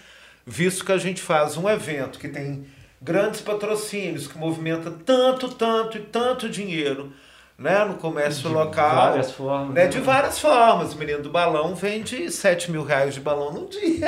[0.46, 2.66] Visto que a gente faz um evento que tem
[3.00, 7.12] grandes patrocínios, que movimenta tanto, tanto e tanto dinheiro,
[7.58, 8.88] né, no comércio de local.
[8.88, 9.74] De várias formas.
[9.74, 10.94] Né, de várias formas.
[10.94, 14.06] O menino do balão vende 7 mil reais de balão no dia.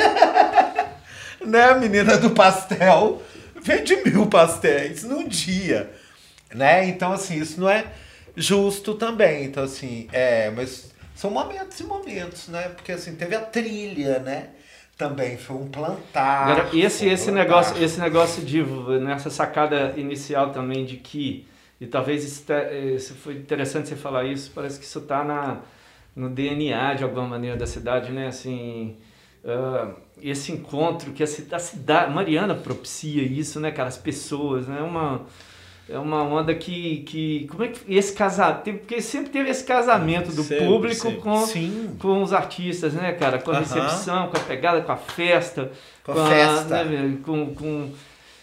[1.44, 3.22] né, a menina do pastel
[3.60, 5.90] vende mil pastéis no dia
[6.54, 6.86] né?
[6.86, 7.84] Então, assim, isso não é
[8.36, 9.44] justo também.
[9.44, 12.68] Então, assim, é, mas são momentos e momentos, né?
[12.68, 14.50] Porque, assim, teve a trilha, né?
[14.96, 16.48] Também foi um plantar.
[16.48, 17.42] Agora, esse, esse, plantar.
[17.42, 18.62] negócio, esse negócio de,
[19.00, 21.44] nessa sacada inicial também de que,
[21.80, 22.44] e talvez isso,
[22.94, 25.60] isso foi interessante você falar isso, parece que isso está
[26.14, 28.28] no DNA de alguma maneira da cidade, né?
[28.28, 28.96] Assim,
[29.42, 33.88] uh, esse encontro que a, a cidade, Mariana propicia isso, né, cara?
[33.88, 34.80] As pessoas, né?
[34.82, 35.26] Uma
[35.88, 40.30] é uma onda que, que como é que esse casamento porque sempre teve esse casamento
[40.30, 41.20] do sempre, público sempre.
[41.20, 41.96] com Sim.
[41.98, 43.38] com os artistas né cara?
[43.38, 45.72] Com a recepção com a pegada com a festa
[46.04, 46.84] com, com a festa.
[46.84, 47.90] né, com, com,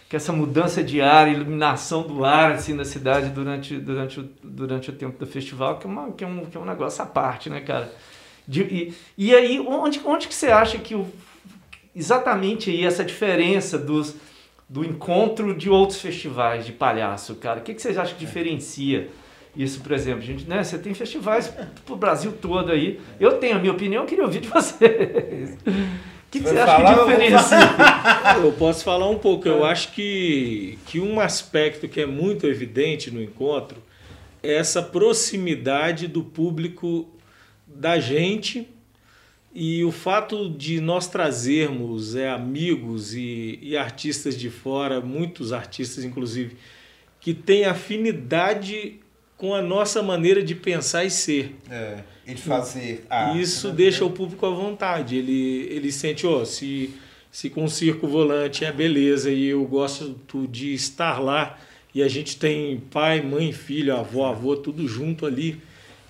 [0.10, 4.90] com essa mudança de ar iluminação do ar assim na cidade durante durante o, durante
[4.90, 7.06] o tempo do festival que é uma que é um, que é um negócio à
[7.06, 7.94] parte né cara?
[8.48, 11.08] De, e, e aí onde onde que você acha que o,
[11.96, 14.16] exatamente aí essa diferença dos
[14.68, 17.60] do encontro de outros festivais de palhaço, cara?
[17.60, 19.10] O que, que vocês acham que diferencia
[19.56, 20.22] isso, por exemplo?
[20.22, 21.54] Gente, né, você tem festivais
[21.86, 23.00] pro Brasil todo aí.
[23.20, 25.58] Eu tenho a minha opinião, eu queria ouvir de vocês.
[25.66, 27.58] O que, que você acha que diferencia?
[28.44, 29.48] Eu posso falar um pouco.
[29.48, 33.82] Eu acho que, que um aspecto que é muito evidente no encontro
[34.44, 37.08] é essa proximidade do público
[37.66, 38.68] da gente
[39.56, 46.04] e o fato de nós trazermos é, amigos e, e artistas de fora, muitos artistas
[46.04, 46.58] inclusive,
[47.22, 49.00] que têm afinidade
[49.38, 51.56] com a nossa maneira de pensar e ser.
[51.70, 53.06] É, e de fazer.
[53.38, 55.16] Isso deixa o público à vontade.
[55.16, 56.94] Ele, ele sente, ó, oh, se,
[57.32, 60.20] se com o circo volante é beleza e eu gosto
[60.52, 61.58] de estar lá
[61.94, 65.62] e a gente tem pai, mãe, filho, avó, avô, tudo junto ali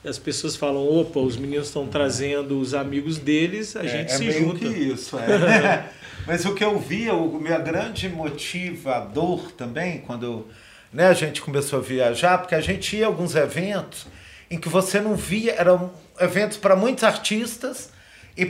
[0.05, 4.17] as pessoas falam, opa, os meninos estão trazendo os amigos deles, a é, gente é
[4.17, 4.59] se junta.
[4.59, 5.89] Que isso, é.
[6.27, 10.47] Mas o que eu via, o meu grande motivador também, quando
[10.91, 14.07] né, a gente começou a viajar, porque a gente ia a alguns eventos
[14.49, 17.89] em que você não via, eram eventos para muitos artistas
[18.37, 18.45] e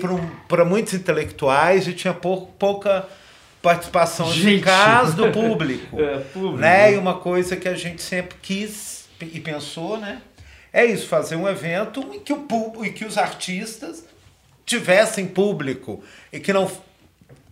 [0.47, 3.07] para muitos intelectuais e tinha pou, pouca
[3.61, 6.57] participação de casa do público, é, público.
[6.57, 6.93] Né?
[6.93, 10.21] E uma coisa que a gente sempre quis e pensou, né?
[10.75, 14.03] É isso, fazer um evento em que, o público, em que os artistas
[14.65, 16.69] tivessem público e que não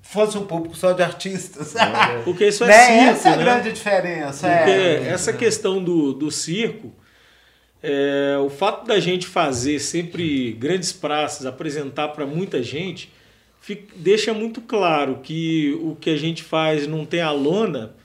[0.02, 1.74] fosse um público só de artistas.
[1.74, 2.86] É, porque isso é né?
[2.86, 3.44] circo, Essa é a né?
[3.46, 4.50] grande diferença.
[4.50, 5.08] Porque é.
[5.08, 6.94] essa questão do, do circo,
[7.82, 13.10] é, o fato da gente fazer sempre grandes praças, apresentar para muita gente,
[13.62, 17.96] fica, deixa muito claro que o que a gente faz não tem a lona,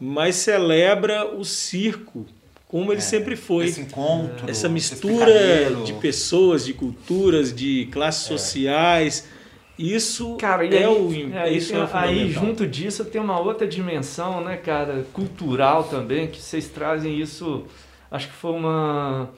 [0.00, 2.24] mas celebra o circo
[2.72, 3.66] como ele é, sempre foi.
[3.66, 4.50] Esse encontro.
[4.50, 8.28] Essa mistura de pessoas, de culturas, de classes é.
[8.28, 9.28] sociais.
[9.78, 14.42] Isso cara, é, aí, o é, isso é aí junto disso tem uma outra dimensão,
[14.42, 17.64] né, cara, cultural também, que vocês trazem isso.
[18.10, 19.28] Acho que foi uma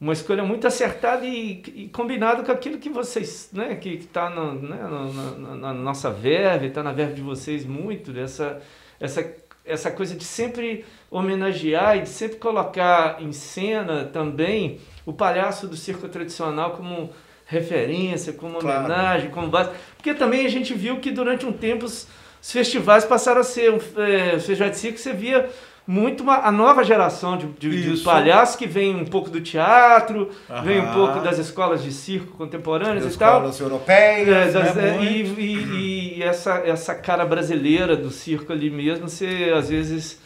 [0.00, 4.78] uma escolha muito acertada e, e combinado com aquilo que vocês, né, que está né,
[5.38, 8.60] na, na, nossa verve, está na verve de vocês muito, dessa
[9.00, 9.22] essa,
[9.64, 15.76] essa coisa de sempre homenagear e de sempre colocar em cena também o palhaço do
[15.76, 17.10] circo tradicional como
[17.46, 18.84] referência, como claro.
[18.84, 19.70] homenagem, como base.
[19.96, 22.06] Porque também a gente viu que durante um tempo os,
[22.42, 25.48] os festivais passaram a ser, é, festivais de circo, você via
[25.86, 30.30] muito uma, a nova geração de, de, de, palhaços que vem um pouco do teatro,
[30.48, 30.62] Aham.
[30.62, 33.36] vem um pouco das escolas de circo contemporâneas das e tal.
[33.36, 34.28] Escolas europeias.
[34.28, 39.08] É, das, né, é, e, e, e, essa, essa cara brasileira do circo ali mesmo,
[39.08, 40.20] você às vezes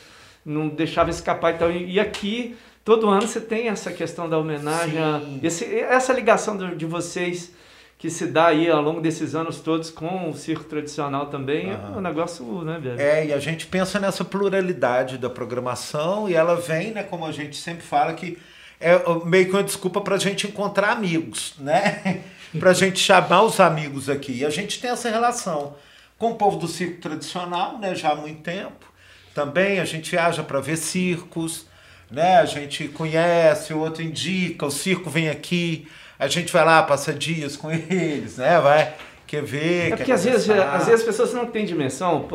[0.44, 1.54] não deixava escapar.
[1.54, 6.12] Então, e, e aqui, todo ano você tem essa questão da homenagem, a, esse, essa
[6.12, 7.52] ligação de, de vocês
[7.98, 11.94] que se dá aí ao longo desses anos todos com o circo tradicional também, uhum.
[11.94, 13.00] é um negócio, né, velho?
[13.00, 17.32] É, e a gente pensa nessa pluralidade da programação e ela vem, né, como a
[17.32, 18.38] gente sempre fala, que
[18.80, 18.92] é
[19.24, 22.22] meio que uma desculpa para a gente encontrar amigos, né?
[22.60, 24.38] para a gente chamar os amigos aqui.
[24.38, 25.74] E a gente tem essa relação
[26.16, 28.86] com o povo do circo tradicional, né, já há muito tempo.
[29.34, 31.66] Também a gente viaja para ver circos,
[32.10, 32.38] né?
[32.38, 35.86] A gente conhece, o outro indica, o circo vem aqui
[36.18, 38.60] a gente vai lá, passa dias com eles, né?
[38.60, 38.94] Vai,
[39.26, 39.92] quer ver.
[39.92, 42.26] É porque às vezes, às vezes as pessoas não têm dimensão,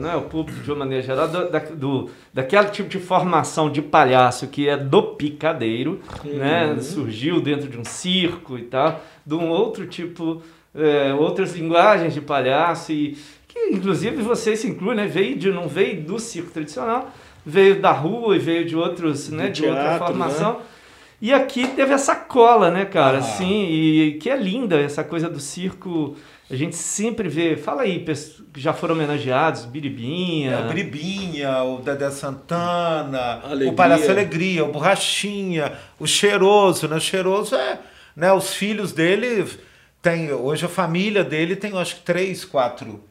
[0.00, 0.16] né?
[0.16, 4.46] o público de uma maneira geral, do, da, do, daquele tipo de formação de palhaço
[4.46, 6.66] que é do picadeiro, né?
[6.66, 6.74] uhum.
[6.74, 6.80] né?
[6.80, 10.40] Surgiu dentro de um circo e tal, de um outro tipo,
[10.74, 15.06] é, outras linguagens de palhaço e que inclusive você se inclui, né?
[15.06, 17.10] Veio de, não veio do circo tradicional,
[17.44, 19.48] veio da rua e veio de outros, né?
[19.48, 20.52] De teatro, outra formação.
[20.54, 20.60] Né?
[21.20, 23.18] E aqui teve essa cola, né, cara?
[23.18, 23.20] Ah.
[23.20, 26.16] Assim, e que é linda essa coisa do circo.
[26.50, 27.56] A gente sempre vê.
[27.56, 28.04] Fala aí,
[28.52, 30.52] que já foram homenageados, Biribinha.
[30.52, 33.72] É, o Biribinha, o Dedé Santana, Alegria.
[33.72, 36.96] o Palhaço Alegria, o Borrachinha, o Cheiroso, né?
[36.96, 37.78] O Cheiroso é.
[38.14, 39.46] Né, os filhos dele
[40.00, 40.32] tem.
[40.32, 43.02] Hoje a família dele tem, acho que, três, quatro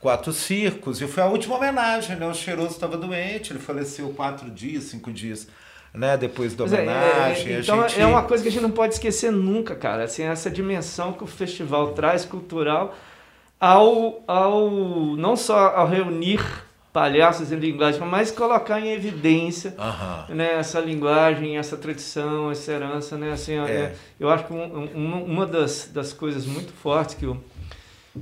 [0.00, 1.00] quatro circos.
[1.00, 2.26] E foi a última homenagem, né?
[2.26, 5.48] O Cheiroso estava doente, ele faleceu quatro dias, cinco dias
[5.94, 6.16] né?
[6.16, 7.52] Depois da homenagem.
[7.52, 8.00] É, é, então gente...
[8.00, 10.04] é uma coisa que a gente não pode esquecer nunca, cara.
[10.04, 12.94] Assim, essa dimensão que o festival traz cultural
[13.60, 14.70] ao, ao
[15.16, 16.40] não só ao reunir
[16.92, 19.74] palhaços em linguagem, mas colocar em evidência
[20.28, 23.32] né, essa linguagem, essa tradição, essa herança, né?
[23.32, 23.70] Assim, é.
[23.70, 27.40] É, eu acho que um, um, uma das, das coisas muito fortes que o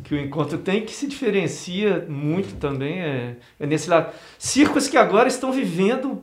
[0.05, 4.11] que o encontro tem que se diferencia muito também é, é nesse lado.
[4.39, 6.23] Circos que agora estão vivendo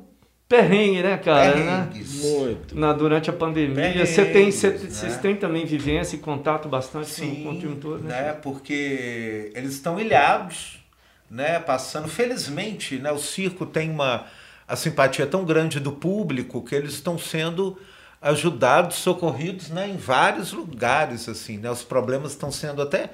[0.50, 1.56] perrengue, né, cara?
[1.56, 1.90] Né?
[1.94, 2.78] Muito.
[2.78, 4.04] Na, durante a pandemia.
[4.04, 4.78] Você tem, cê, né?
[4.78, 8.24] Vocês têm também vivência e contato bastante Sim, com, o time todo, né?
[8.24, 8.34] né?
[8.34, 10.84] Porque eles estão ilhados,
[11.30, 11.60] né?
[11.60, 12.08] Passando.
[12.08, 13.12] Felizmente, né?
[13.12, 14.26] O circo tem uma
[14.68, 17.78] a simpatia tão grande do público que eles estão sendo
[18.22, 19.88] ajudados, socorridos, né?
[19.88, 21.70] Em vários lugares, assim, né?
[21.70, 23.12] Os problemas estão sendo até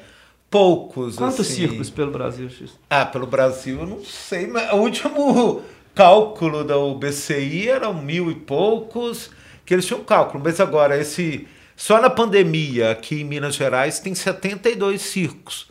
[0.50, 1.17] poucos.
[1.17, 1.67] Quantos assim.
[1.67, 2.71] circos pelo Brasil, X?
[2.89, 5.62] Ah, pelo Brasil eu não sei, mas o último
[5.95, 9.31] cálculo da UBCI eram mil e poucos,
[9.65, 10.43] que eles tinham cálculo.
[10.43, 15.69] Mas agora, esse só na pandemia, aqui em Minas Gerais, tem 72 circos,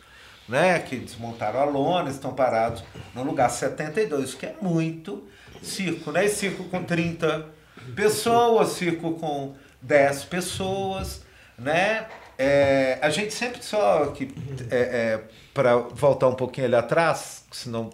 [0.49, 0.79] né?
[0.79, 2.83] Que desmontaram a lona, estão parados
[3.13, 5.23] no lugar 72, que é muito
[5.61, 6.27] circo, né?
[6.27, 7.45] circo com 30
[7.95, 11.23] pessoas, circo com 10 pessoas,
[11.57, 12.07] né?
[12.37, 14.29] É, a gente sempre só que
[14.69, 17.89] é, é, para voltar um pouquinho ali atrás, senão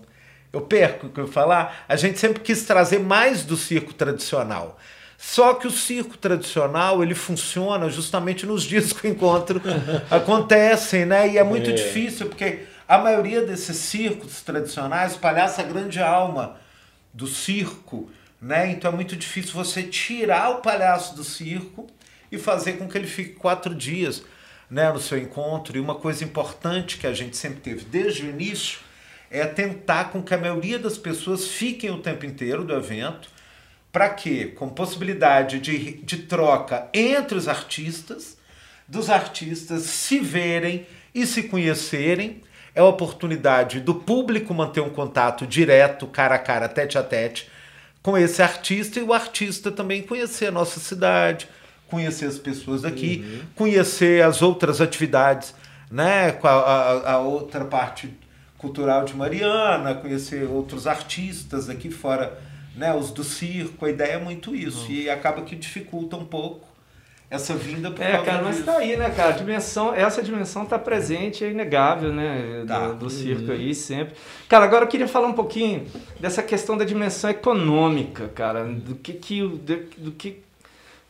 [0.54, 4.78] eu perco o que eu falar, a gente sempre quis trazer mais do circo tradicional.
[5.18, 9.62] Só que o circo tradicional ele funciona justamente nos dias que o encontro
[10.10, 11.30] acontecem, né?
[11.30, 11.74] E é muito é.
[11.74, 16.58] difícil porque a maioria desses circos tradicionais, o palhaço é a grande alma
[17.14, 18.12] do circo,
[18.42, 18.72] né?
[18.72, 21.88] Então é muito difícil você tirar o palhaço do circo
[22.32, 24.24] e fazer com que ele fique quatro dias,
[24.70, 25.78] né, no seu encontro.
[25.78, 28.80] E uma coisa importante que a gente sempre teve desde o início
[29.32, 33.30] é tentar com que a maioria das pessoas fiquem o tempo inteiro do evento.
[33.89, 34.53] Para quê?
[34.56, 38.38] Com possibilidade de, de troca entre os artistas,
[38.88, 40.86] dos artistas se verem
[41.16, 42.41] e se conhecerem.
[42.76, 47.49] É a oportunidade do público manter um contato direto, cara a cara, tete a tete,
[48.01, 51.49] com esse artista e o artista também conhecer a nossa cidade,
[51.88, 53.41] conhecer as pessoas daqui, uhum.
[53.56, 55.53] conhecer as outras atividades,
[55.89, 56.38] né?
[56.41, 58.10] A, a, a outra parte
[58.62, 62.39] cultural de Mariana, conhecer outros artistas aqui fora
[62.76, 64.86] né, os do circo, a ideia é muito isso.
[64.86, 64.91] Uhum.
[64.91, 66.68] E acaba que dificulta um pouco
[67.30, 69.30] essa vinda por É, cara, mas está aí, né, cara?
[69.30, 72.64] A dimensão, essa dimensão está presente, é inegável, né?
[72.68, 72.89] Tá.
[72.89, 73.51] Do, do circo uhum.
[73.51, 74.16] aí sempre.
[74.47, 75.86] Cara, agora eu queria falar um pouquinho
[76.20, 78.66] dessa questão da dimensão econômica, cara.
[78.66, 79.41] Do que que.
[79.41, 80.43] Do, do que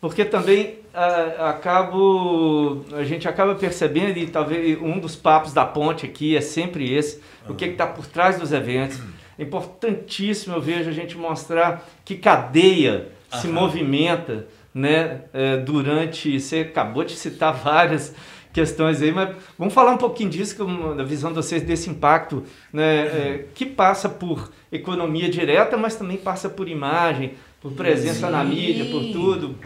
[0.02, 6.06] porque também a, acabo, a gente acaba percebendo, e talvez um dos papos da ponte
[6.06, 9.00] aqui é sempre esse, o que está por trás dos eventos.
[9.38, 16.40] É importantíssimo, eu vejo, a gente mostrar que cadeia se movimenta né, é, durante.
[16.40, 18.14] Você acabou de citar várias
[18.52, 22.44] questões aí, mas vamos falar um pouquinho disso, da visão de vocês desse impacto
[22.74, 28.32] né, é, que passa por economia direta, mas também passa por imagem, por presença Sim.
[28.32, 29.58] na mídia, por tudo.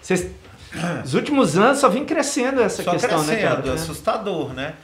[0.00, 0.30] Vocês,
[1.04, 3.68] os últimos anos só vem crescendo essa só questão, crescendo, né, cara?
[3.68, 4.74] É assustador, né?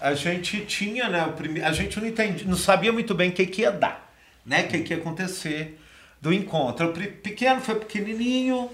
[0.00, 1.32] A gente tinha, né,
[1.64, 4.12] a gente não entendia, não sabia muito bem o que, que ia dar,
[4.44, 5.78] né, o que, que ia acontecer
[6.20, 6.88] do encontro.
[6.88, 8.68] O pequeno foi pequenininho,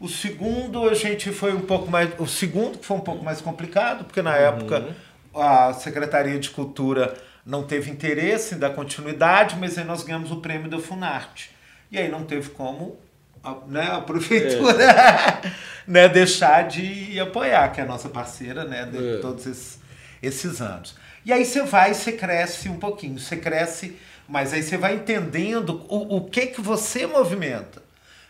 [0.00, 2.10] o segundo a gente foi um pouco mais.
[2.18, 4.36] O segundo foi um pouco mais complicado, porque na uhum.
[4.36, 4.96] época
[5.34, 7.14] a Secretaria de Cultura
[7.46, 11.51] não teve interesse em dar continuidade, mas aí nós ganhamos o prêmio da Funarte.
[11.92, 12.98] E aí não teve como
[13.44, 15.52] a, né, a prefeitura é.
[15.86, 19.18] né, deixar de apoiar, que é a nossa parceira né, de é.
[19.18, 19.78] todos esses,
[20.22, 20.96] esses anos.
[21.24, 25.84] E aí você vai, você cresce um pouquinho, você cresce, mas aí você vai entendendo
[25.86, 27.82] o, o que que você movimenta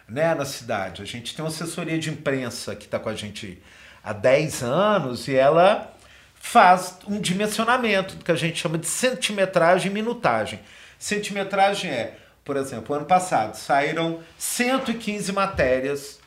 [0.09, 1.01] né, na cidade.
[1.01, 3.63] A gente tem uma assessoria de imprensa que está com a gente
[4.03, 5.95] há 10 anos e ela
[6.35, 10.59] faz um dimensionamento que a gente chama de centimetragem e minutagem.
[10.99, 16.19] Centimetragem é, por exemplo, ano passado saíram 115 matérias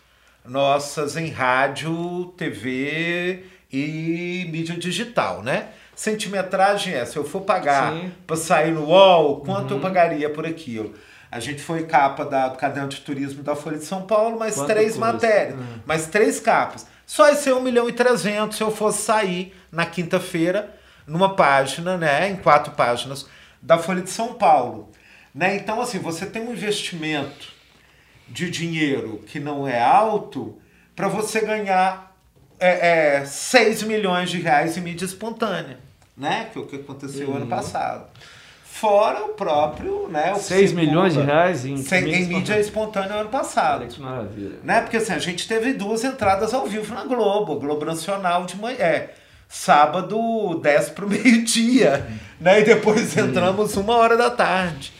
[0.45, 5.69] nossas em rádio, TV e mídia digital, né?
[5.95, 7.93] Centimetragem é, se eu for pagar
[8.27, 9.77] para sair no UOL, quanto uhum.
[9.77, 10.93] eu pagaria por aquilo?
[11.31, 14.55] A gente foi capa da, do Caderno de Turismo da Folha de São Paulo, mais
[14.55, 15.79] Quanto três matérias, hum.
[15.85, 16.85] mais três capas.
[17.05, 20.73] Só esse 1 milhão e 300 se eu fosse sair na quinta-feira,
[21.05, 23.27] numa página, né, em quatro páginas
[23.61, 24.91] da Folha de São Paulo.
[25.35, 25.57] Né?
[25.57, 27.53] Então, assim, você tem um investimento
[28.25, 30.57] de dinheiro que não é alto
[30.95, 32.15] para você ganhar
[32.57, 35.77] é, é, 6 milhões de reais em mídia espontânea,
[36.15, 36.47] né?
[36.53, 37.35] Que é o que aconteceu uhum.
[37.35, 38.09] ano passado.
[38.63, 40.33] Fora o próprio, né?
[40.33, 43.85] O 6 milhões de reais em, Sem, em mídia espontânea ano passado.
[43.87, 44.59] Que maravilha.
[44.63, 44.81] Né?
[44.81, 48.77] Porque assim, a gente teve duas entradas ao vivo na Globo, Globo Nacional de manhã.
[48.79, 49.13] É,
[49.49, 52.07] sábado 10 para o meio-dia.
[52.39, 52.61] né?
[52.61, 54.94] E depois entramos uma hora da tarde.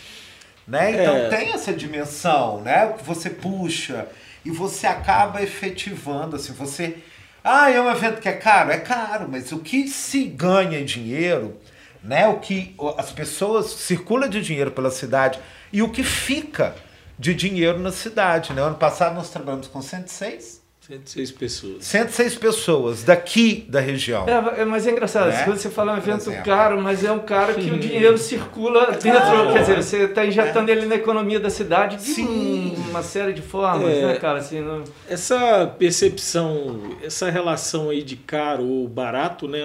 [0.68, 0.92] Né?
[0.92, 1.30] Então é.
[1.30, 2.94] tem essa dimensão, né?
[2.98, 4.08] Que você puxa
[4.44, 6.98] e você acaba efetivando, assim, você.
[7.44, 8.72] Ah, é um evento que é caro?
[8.72, 11.60] É caro, mas o que se ganha em dinheiro
[12.06, 12.28] né?
[12.28, 15.40] O que as pessoas circula de dinheiro pela cidade
[15.74, 16.76] e o que fica
[17.18, 18.62] de dinheiro na cidade, né?
[18.62, 21.84] Ano passado nós trabalhamos com 106 106 pessoas.
[21.84, 24.28] 106 pessoas daqui da região.
[24.28, 25.44] É, é mas é engraçado, né?
[25.44, 29.10] você fala um evento caro, mas é um cara que o dinheiro circula dentro.
[29.10, 29.52] Claro.
[29.52, 30.76] Quer dizer, você está injetando é.
[30.76, 32.76] ele na economia da cidade de Sim.
[32.90, 34.38] uma série de formas, é, né, cara?
[34.38, 34.84] Assim, não...
[35.10, 39.62] Essa percepção, essa relação aí de caro ou barato, né?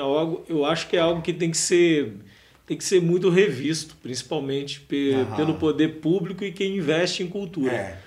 [0.48, 2.14] Eu acho que é algo que tem que ser
[2.66, 5.36] tem que ser muito revisto, principalmente pe uhum.
[5.36, 7.72] pelo poder público e quem investe em cultura.
[7.72, 7.98] É.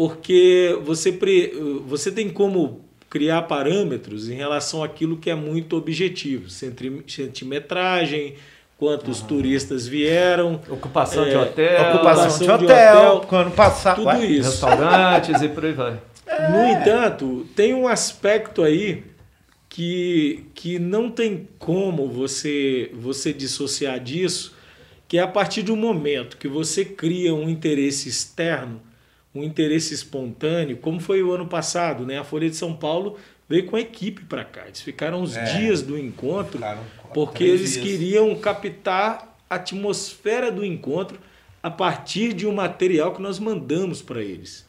[0.00, 1.52] Porque você, pre
[1.86, 2.80] você tem como
[3.10, 8.36] criar parâmetros em relação àquilo que é muito objetivo, centimetragem,
[8.78, 9.26] quantos uhum.
[9.26, 14.48] turistas vieram, ocupação é, de hotel, ocupação, ocupação de, hotel, quando passar, tudo vai, isso,
[14.48, 16.00] restaurantes e por aí vai.
[16.26, 16.48] É.
[16.48, 19.04] No entanto, tem um aspecto aí
[19.68, 24.56] que, que não tem como você, você dissociar disso,
[25.06, 28.80] que é a partir do momento que você cria um interesse externo,
[29.34, 32.18] um interesse espontâneo, como foi o ano passado, né?
[32.18, 33.16] A Folha de São Paulo
[33.48, 34.64] veio com a equipe para cá.
[34.66, 36.60] Eles ficaram os é, dias do encontro
[37.14, 37.84] porque eles dias.
[37.84, 41.18] queriam captar a atmosfera do encontro
[41.62, 44.66] a partir de um material que nós mandamos para eles.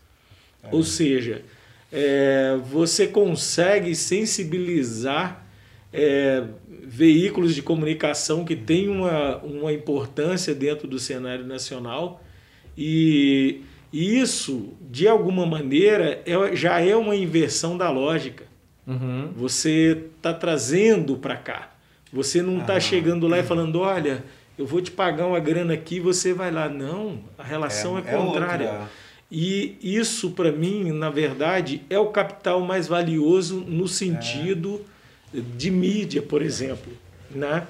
[0.64, 0.70] É.
[0.72, 1.44] Ou seja,
[1.92, 5.46] é, você consegue sensibilizar
[5.94, 6.44] é,
[6.84, 12.24] veículos de comunicação que têm uma, uma importância dentro do cenário nacional
[12.78, 13.62] e,
[13.92, 18.46] e isso, de alguma maneira, é, já é uma inversão da lógica.
[18.88, 19.32] Uhum.
[19.36, 21.72] Você está trazendo para cá.
[22.12, 24.24] Você não está ah, chegando lá e falando, olha,
[24.58, 26.68] eu vou te pagar uma grana aqui, você vai lá.
[26.68, 28.66] Não, a relação é, é contrária.
[28.66, 28.82] É
[29.32, 34.82] e isso, para mim, na verdade, é o capital mais valioso no sentido
[35.34, 35.40] é.
[35.56, 36.92] de mídia, por exemplo.
[37.34, 37.66] Né?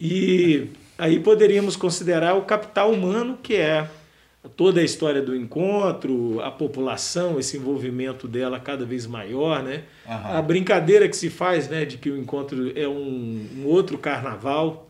[0.00, 0.66] E
[0.98, 3.88] aí poderíamos considerar o capital humano, que é
[4.54, 9.82] toda a história do encontro, a população, esse envolvimento dela cada vez maior, né?
[10.06, 10.36] Uhum.
[10.38, 14.88] A brincadeira que se faz, né, de que o encontro é um, um outro carnaval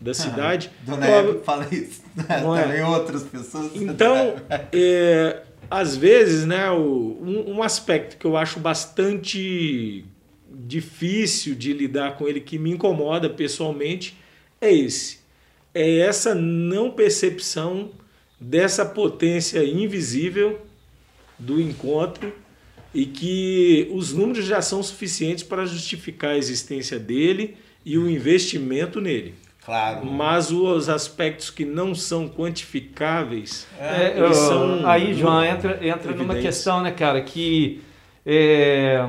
[0.00, 0.70] da cidade.
[0.86, 0.94] Uhum.
[0.94, 2.02] Dona Eva fala isso.
[2.42, 2.62] Não é?
[2.62, 3.70] Também outras pessoas.
[3.74, 4.36] Então,
[4.72, 10.04] é, às vezes, né, o, um, um aspecto que eu acho bastante
[10.50, 14.16] difícil de lidar com ele, que me incomoda pessoalmente,
[14.60, 15.18] é esse.
[15.74, 17.90] É essa não percepção
[18.40, 20.60] dessa potência invisível
[21.38, 22.32] do encontro
[22.94, 29.00] e que os números já são suficientes para justificar a existência dele e o investimento
[29.00, 29.34] nele.
[29.64, 30.06] Claro.
[30.06, 33.66] Mas os aspectos que não são quantificáveis.
[33.78, 37.82] É, eu, são aí, João, entra, entra numa questão, né, cara, que.
[38.24, 39.06] É,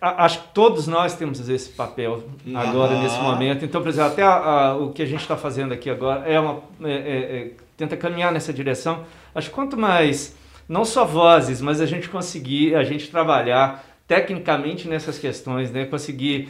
[0.00, 2.24] acho que todos nós temos esse papel
[2.54, 3.02] agora, uhum.
[3.02, 3.64] nesse momento.
[3.64, 6.40] Então, por exemplo, até a, a, o que a gente está fazendo aqui agora é
[6.40, 6.60] uma.
[6.82, 9.04] É, é, é, tenta caminhar nessa direção.
[9.34, 10.36] Acho que quanto mais,
[10.68, 15.84] não só vozes, mas a gente conseguir, a gente trabalhar tecnicamente nessas questões, né?
[15.84, 16.48] Conseguir.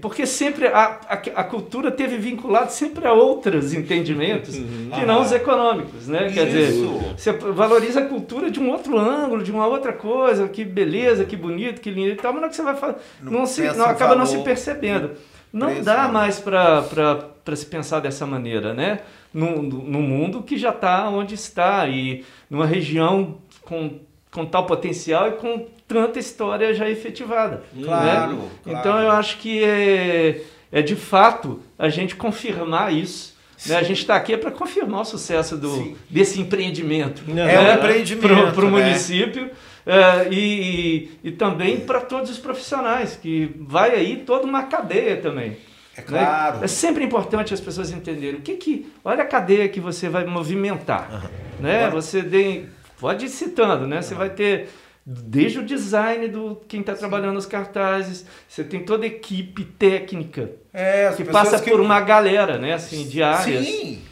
[0.00, 4.90] Porque sempre a, a, a, cultura teve vinculado sempre a outros entendimentos uhum.
[4.94, 6.26] que não os econômicos, né?
[6.26, 6.34] Isso.
[6.34, 6.72] Quer dizer,
[7.16, 11.36] você valoriza a cultura de um outro ângulo, de uma outra coisa, que beleza, que
[11.36, 12.96] bonito, que lindo e tal, mas não é que você vai falar.
[13.20, 15.10] Não, não, se, não acaba não se percebendo.
[15.52, 16.12] Não dá né?
[16.12, 19.00] mais para se pensar dessa maneira, né?
[19.34, 23.98] No, no mundo que já está onde está e numa região com,
[24.30, 27.62] com tal potencial e com tanta história já efetivada.
[27.72, 27.84] Né?
[27.84, 28.48] Claro, né?
[28.62, 28.78] claro.
[28.78, 33.38] Então eu acho que é, é de fato a gente confirmar isso.
[33.66, 33.76] Né?
[33.76, 37.22] A gente está aqui é para confirmar o sucesso do, desse empreendimento.
[37.28, 37.72] É né?
[37.72, 38.54] um empreendimento.
[38.54, 38.84] Para o né?
[38.84, 39.50] município.
[39.86, 45.56] É, e, e também para todos os profissionais, que vai aí toda uma cadeia também.
[45.96, 46.58] É claro.
[46.58, 46.64] Né?
[46.64, 48.92] É sempre importante as pessoas entenderem o que que.
[49.04, 51.10] Olha a cadeia que você vai movimentar.
[51.10, 51.62] Uhum.
[51.64, 51.90] Né?
[51.90, 52.68] Você tem.
[53.00, 54.02] Pode ir citando, né?
[54.02, 54.68] Você vai ter
[55.04, 60.52] desde o design do quem está trabalhando nos cartazes, você tem toda a equipe técnica
[60.72, 61.70] é, que passa que...
[61.70, 63.64] por uma galera, né, assim, de áreas.
[63.64, 64.02] Sim,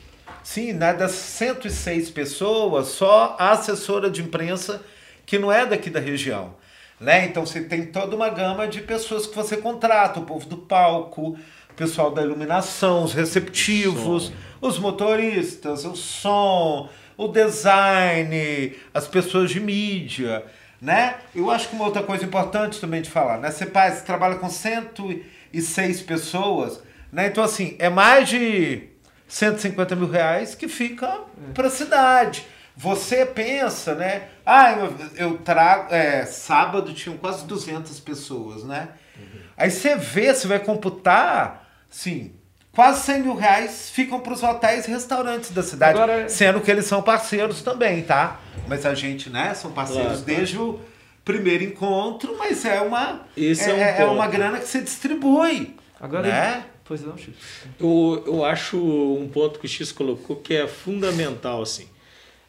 [0.42, 4.82] sim, né, das 106 pessoas, só a assessora de imprensa
[5.24, 6.54] que não é daqui da região.
[6.98, 7.26] Né?
[7.26, 11.38] Então você tem toda uma gama de pessoas que você contrata, o povo do palco,
[11.70, 16.88] o pessoal da iluminação, os receptivos, os motoristas, o som,
[17.18, 20.42] o design, as pessoas de mídia
[20.80, 21.16] né?
[21.34, 23.50] Eu acho que uma outra coisa importante também de falar, né?
[23.50, 26.80] Você, faz, trabalha com 106 pessoas,
[27.12, 27.26] né?
[27.26, 28.88] Então, assim, é mais de
[29.26, 31.52] 150 mil reais que fica é.
[31.52, 32.46] para a cidade.
[32.76, 34.28] Você pensa, né?
[34.46, 35.92] Ah, eu, eu trago.
[35.92, 38.90] É, sábado tinham quase 200 pessoas, né?
[39.18, 39.40] Uhum.
[39.56, 42.34] Aí você vê, você vai computar, sim,
[42.78, 46.28] quase 100 mil reais ficam para os hotéis e restaurantes da cidade, Agora...
[46.28, 48.40] sendo que eles são parceiros também, tá?
[48.68, 50.70] Mas a gente, né, são parceiros claro, desde claro.
[50.74, 50.80] o
[51.24, 55.74] primeiro encontro, mas é uma é, é, um é uma grana que se distribui.
[56.00, 56.66] Agora, né?
[56.84, 57.34] Pois não, X.
[57.80, 61.88] Eu, eu acho um ponto que o X colocou que é fundamental, assim.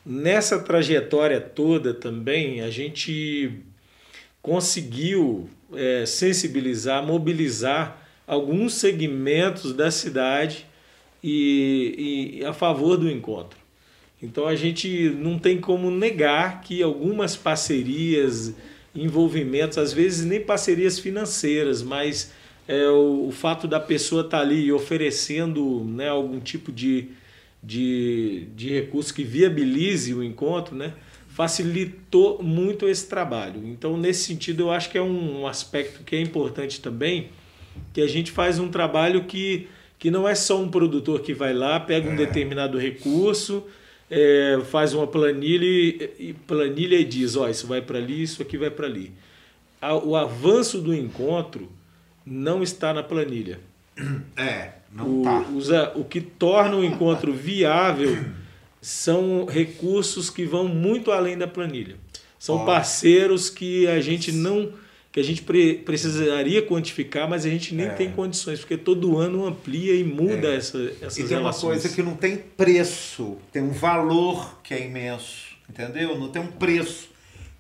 [0.05, 3.63] Nessa trajetória toda também, a gente
[4.43, 7.99] conseguiu é, sensibilizar, mobilizar
[8.30, 10.67] alguns segmentos da cidade
[11.23, 13.57] e, e, a favor do encontro.
[14.21, 18.53] Então a gente não tem como negar que algumas parcerias,
[18.93, 22.32] envolvimentos, às vezes nem parcerias financeiras, mas
[22.67, 27.07] é, o, o fato da pessoa estar tá ali oferecendo né, algum tipo de,
[27.63, 30.93] de, de recurso que viabilize o encontro, né,
[31.30, 33.65] facilitou muito esse trabalho.
[33.65, 37.30] Então, nesse sentido, eu acho que é um aspecto que é importante também
[37.93, 39.67] que a gente faz um trabalho que,
[39.97, 42.15] que não é só um produtor que vai lá, pega um é.
[42.15, 43.63] determinado recurso,
[44.09, 48.57] é, faz uma planilha e, planilha e diz, ó, isso vai para ali, isso aqui
[48.57, 49.11] vai para ali.
[50.03, 51.72] O avanço do encontro
[52.26, 53.59] não está na planilha.
[54.36, 55.45] É, não está.
[55.51, 58.17] Usa, o que torna o encontro viável
[58.82, 61.95] são recursos que vão muito além da planilha.
[62.38, 64.72] São parceiros que a gente não
[65.12, 67.89] que a gente pre precisaria quantificar, mas a gente nem é.
[67.89, 70.57] tem condições, porque todo ano amplia e muda é.
[70.57, 71.64] essa, essas E tem relações.
[71.64, 76.18] uma coisa que não tem preço, tem um valor que é imenso, entendeu?
[76.18, 77.10] Não tem um preço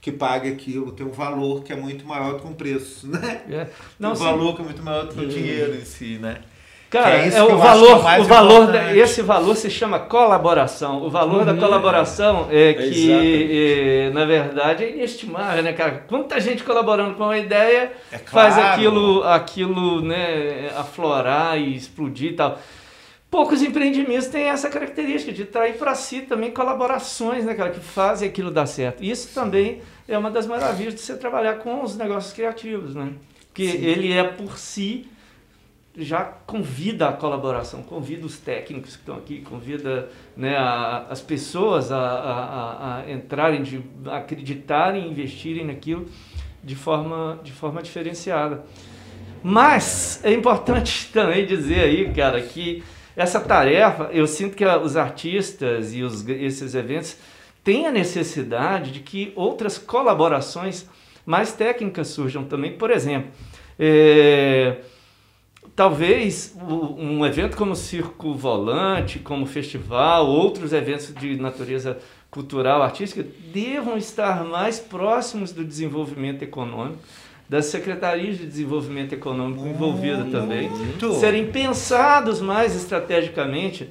[0.01, 3.41] que pague aquilo, tem um valor que é muito maior do que um preço, né?
[3.49, 3.67] É.
[3.99, 4.23] Não, um sim.
[4.23, 6.41] valor que é muito maior do que o dinheiro em si, né?
[6.89, 11.03] Cara, é, é o valor, é o valor da, esse valor se chama colaboração.
[11.03, 11.45] O valor uhum.
[11.45, 16.03] da colaboração é que, é, na verdade, é inestimável, né, cara?
[16.07, 18.53] Quanta gente colaborando com uma ideia é claro.
[18.53, 22.57] faz aquilo, aquilo, né, aflorar e explodir e tal.
[23.29, 28.27] poucos empreendimentos têm essa característica de trair para si também colaborações, né, cara, que fazem
[28.27, 29.03] aquilo dar certo.
[29.03, 33.11] Isso também é uma das maravilhas de você trabalhar com os negócios criativos, né?
[33.45, 33.85] Porque Sim.
[33.85, 35.07] ele é por si
[35.97, 41.91] já convida a colaboração, convida os técnicos que estão aqui, convida né, a, as pessoas
[41.91, 46.07] a, a, a entrarem, de, a acreditarem, investirem naquilo
[46.63, 48.63] de forma, de forma diferenciada.
[49.43, 52.83] Mas é importante também dizer aí, cara, que
[53.15, 57.17] essa tarefa, eu sinto que os artistas e os, esses eventos
[57.63, 60.87] têm a necessidade de que outras colaborações
[61.25, 62.77] mais técnicas surjam também.
[62.77, 63.29] Por exemplo,
[63.77, 64.77] é,
[65.79, 71.97] talvez um evento como o Circo Volante, como o festival, outros eventos de natureza
[72.29, 76.99] cultural, artística, devam estar mais próximos do desenvolvimento econômico,
[77.47, 80.69] das secretarias de desenvolvimento econômico envolvidas também,
[81.17, 83.89] serem pensados mais estrategicamente.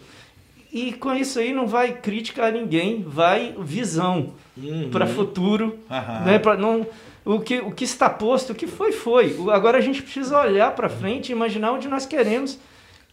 [0.70, 4.90] E com isso aí não vai crítica a ninguém, vai visão uhum.
[4.90, 6.24] para futuro, uhum.
[6.26, 6.38] né?
[6.38, 6.86] Para não
[7.28, 9.36] o que, o que está posto, o que foi, foi.
[9.52, 12.58] Agora a gente precisa olhar para frente e imaginar onde nós queremos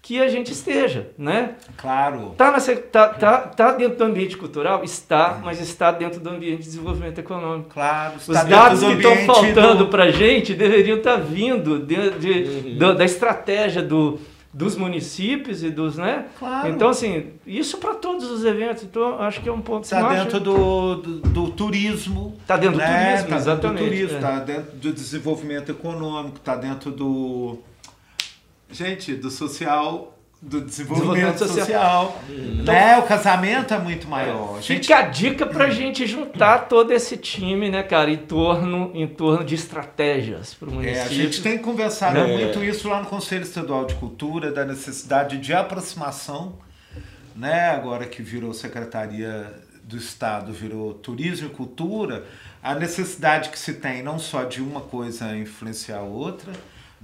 [0.02, 1.56] que a gente esteja, né?
[1.76, 2.34] Claro.
[2.38, 4.86] Tá, nessa, tá, tá, tá dentro do ambiente cultural?
[4.86, 7.72] Está, mas está dentro do ambiente de desenvolvimento econômico.
[7.72, 8.14] Claro.
[8.16, 9.88] Os dados que estão faltando do...
[9.88, 12.96] para a gente deveriam estar tá vindo de, de, uhum.
[12.96, 14.18] da estratégia do,
[14.56, 16.28] dos municípios e dos, né?
[16.40, 16.70] Claro.
[16.70, 18.84] Então, assim, isso para todos os eventos.
[18.84, 19.84] Então, acho que é um ponto...
[19.84, 22.38] Está dentro do, do, do, turismo.
[22.40, 22.86] Está dentro né?
[22.86, 23.36] do turismo, tá exatamente.
[23.36, 24.40] Está dentro do turismo, está é.
[24.40, 27.60] dentro do desenvolvimento econômico, está dentro do
[28.72, 30.15] Gente, do social,
[30.46, 31.66] do desenvolvimento, desenvolvimento social.
[31.66, 32.24] social.
[32.30, 33.00] Então, né?
[33.00, 34.60] O casamento é muito maior.
[34.60, 34.62] É.
[34.62, 34.88] Gente...
[34.88, 39.44] Fica a dica pra gente juntar todo esse time, né, cara, em torno, em torno
[39.44, 41.02] de estratégias para o município.
[41.02, 42.28] É, a gente tem conversado é.
[42.28, 46.58] muito isso lá no Conselho Estadual de Cultura, da necessidade de aproximação,
[47.36, 47.72] né?
[47.72, 49.52] Agora que virou Secretaria
[49.84, 52.26] do Estado, virou Turismo e Cultura,
[52.62, 56.54] a necessidade que se tem não só de uma coisa influenciar a outra,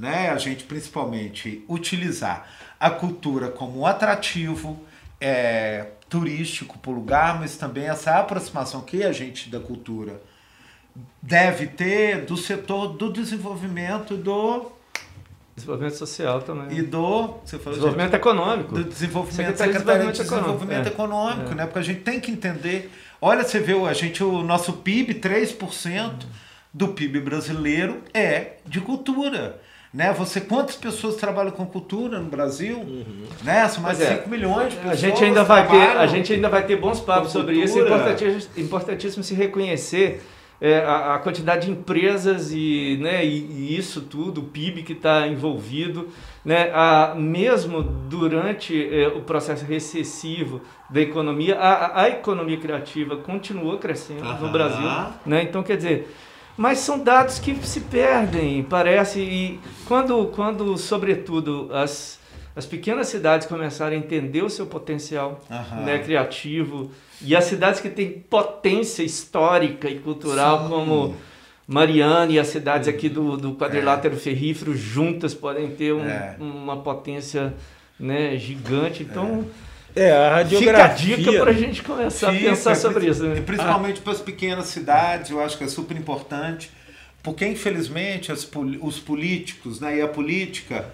[0.02, 0.32] né?
[0.32, 2.50] A gente principalmente utilizar
[2.80, 4.84] a cultura como um atrativo
[5.20, 10.20] é, turístico para o lugar, mas também essa aproximação que a gente da cultura
[11.22, 14.72] deve ter do setor do desenvolvimento do
[15.56, 16.80] Desenvolvimento social também.
[16.80, 17.36] E do.
[17.46, 18.74] Você falou desenvolvimento de, econômico.
[18.74, 21.56] Do desenvolvimento, Secretaria de Desenvolvimento Econômico, econômico é.
[21.56, 21.66] né?
[21.66, 22.90] Porque a gente tem que entender.
[23.20, 26.24] Olha, você vê, a gente, o nosso PIB, 3%
[26.74, 29.62] do PIB brasileiro é de cultura.
[29.94, 30.14] Né?
[30.14, 32.78] Você quantas pessoas trabalham com cultura no Brasil?
[32.78, 33.26] Uhum.
[33.44, 33.68] Né?
[33.68, 34.18] São mais de é.
[34.18, 34.94] 5 milhões de pessoas.
[34.94, 37.78] A gente ainda vai ter, a gente ainda vai ter bons papos sobre isso.
[37.78, 40.22] É importantíssimo, importantíssimo se reconhecer
[40.62, 44.94] é, a, a, quantidade de empresas e, né, e, e isso tudo, o PIB que
[44.94, 46.10] está envolvido,
[46.46, 53.80] né, a, mesmo durante é, o processo recessivo da economia, a, a economia criativa continuou
[53.80, 54.88] crescendo no Brasil.
[55.26, 55.42] Né?
[55.42, 56.16] Então, quer dizer,
[56.58, 59.20] mas são dados que se perdem, parece.
[59.20, 62.20] E quando, quando sobretudo, as,
[62.56, 65.40] as pequenas cidades começarem a entender o seu potencial
[65.84, 66.92] né, criativo,
[67.22, 70.70] e as cidades que têm potência histórica e cultural, Sim.
[70.70, 71.16] como
[71.68, 74.18] Mariana e as cidades aqui do, do quadrilátero é.
[74.18, 76.36] ferrífero, juntas podem ter um, é.
[76.40, 77.54] uma potência
[78.00, 79.04] né, gigante.
[79.04, 79.46] Então.
[79.68, 81.18] É é, a radiografia.
[81.18, 83.24] Fica a dica para a gente começar Fica, a pensar sobre isso.
[83.24, 83.42] Né?
[83.42, 84.04] Principalmente ah.
[84.04, 86.72] para as pequenas cidades, eu acho que é super importante,
[87.22, 88.50] porque infelizmente as,
[88.82, 90.86] os políticos né, e a política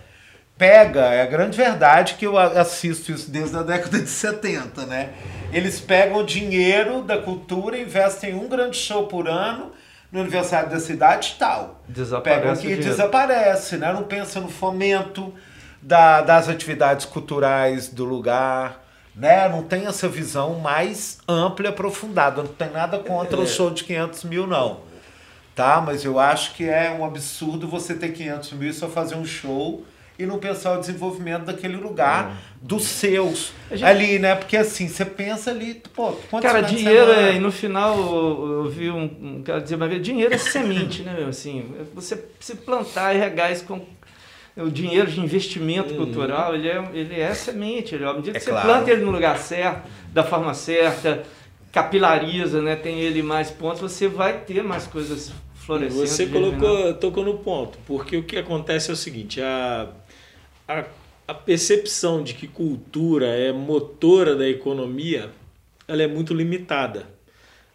[0.57, 5.11] pega, é a grande verdade que eu assisto isso desde a década de 70, né?
[5.53, 9.71] Eles pegam o dinheiro da cultura, investem em um grande show por ano
[10.11, 11.83] no aniversário da cidade e tal.
[11.87, 13.93] Desaparece Pegam que desaparece, né?
[13.93, 15.31] Não pensa no fomento
[15.81, 18.86] da, das atividades culturais do lugar
[19.17, 19.49] né?
[19.49, 22.43] Não tem essa visão mais ampla e aprofundada.
[22.43, 23.41] Não tem nada contra é.
[23.41, 24.81] o show de 500 mil, não.
[25.55, 25.81] Tá?
[25.81, 29.25] Mas eu acho que é um absurdo você ter 500 mil e só fazer um
[29.25, 29.83] show
[30.19, 32.35] e não pensar o desenvolvimento daquele lugar, é.
[32.59, 33.83] dos seus gente...
[33.83, 34.33] ali, né?
[34.33, 38.89] Porque assim, você pensa ali, pô, Cara, dinheiro é, e no final eu, eu vi
[38.89, 41.23] um, um cara dizer, mas dinheiro é semente, né?
[41.29, 43.79] Assim, você se plantar e regar isso com
[44.57, 46.05] o dinheiro de investimento uhum.
[46.05, 47.95] cultural, ele é, ele é semente.
[47.95, 48.67] Ele, à medida que é você claro.
[48.67, 51.23] planta ele no lugar certo, da forma certa,
[51.71, 56.07] capilariza, né, tem ele mais pontos, você vai ter mais coisas florescendo.
[56.07, 59.89] Você colocou, tocou no ponto, porque o que acontece é o seguinte, a,
[60.67, 60.85] a,
[61.27, 65.29] a percepção de que cultura é motora da economia,
[65.87, 67.16] ela é muito limitada.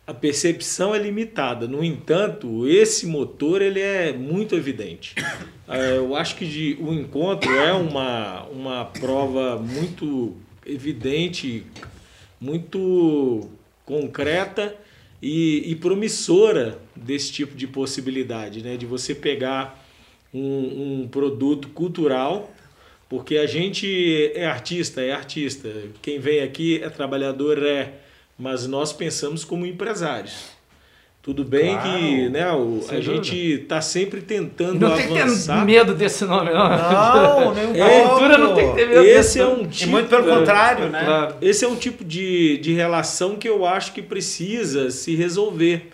[0.06, 1.66] A percepção é limitada.
[1.66, 5.14] No entanto, esse motor ele é muito evidente.
[5.68, 10.36] É, eu acho que de, o encontro é uma, uma prova muito
[10.66, 11.64] evidente,
[12.38, 13.48] muito
[13.86, 14.76] concreta
[15.22, 18.76] e, e promissora desse tipo de possibilidade, né?
[18.76, 19.82] de você pegar
[20.34, 22.52] um, um produto cultural
[23.12, 25.68] porque a gente é artista, é artista.
[26.00, 27.92] Quem vem aqui é trabalhador, é.
[28.42, 30.50] Mas nós pensamos como empresários.
[31.22, 33.00] Tudo bem claro, que né, o, a dúvida.
[33.00, 35.08] gente está sempre tentando não avançar.
[35.08, 36.68] Não tem que ter medo desse nome, não.
[36.68, 39.92] Não, nem um é, cultura não tem que ter medo Esse é um tipo, e
[39.92, 41.04] muito pelo contrário, né?
[41.04, 41.36] Claro.
[41.40, 45.92] Esse é um tipo de, de relação que eu acho que precisa se resolver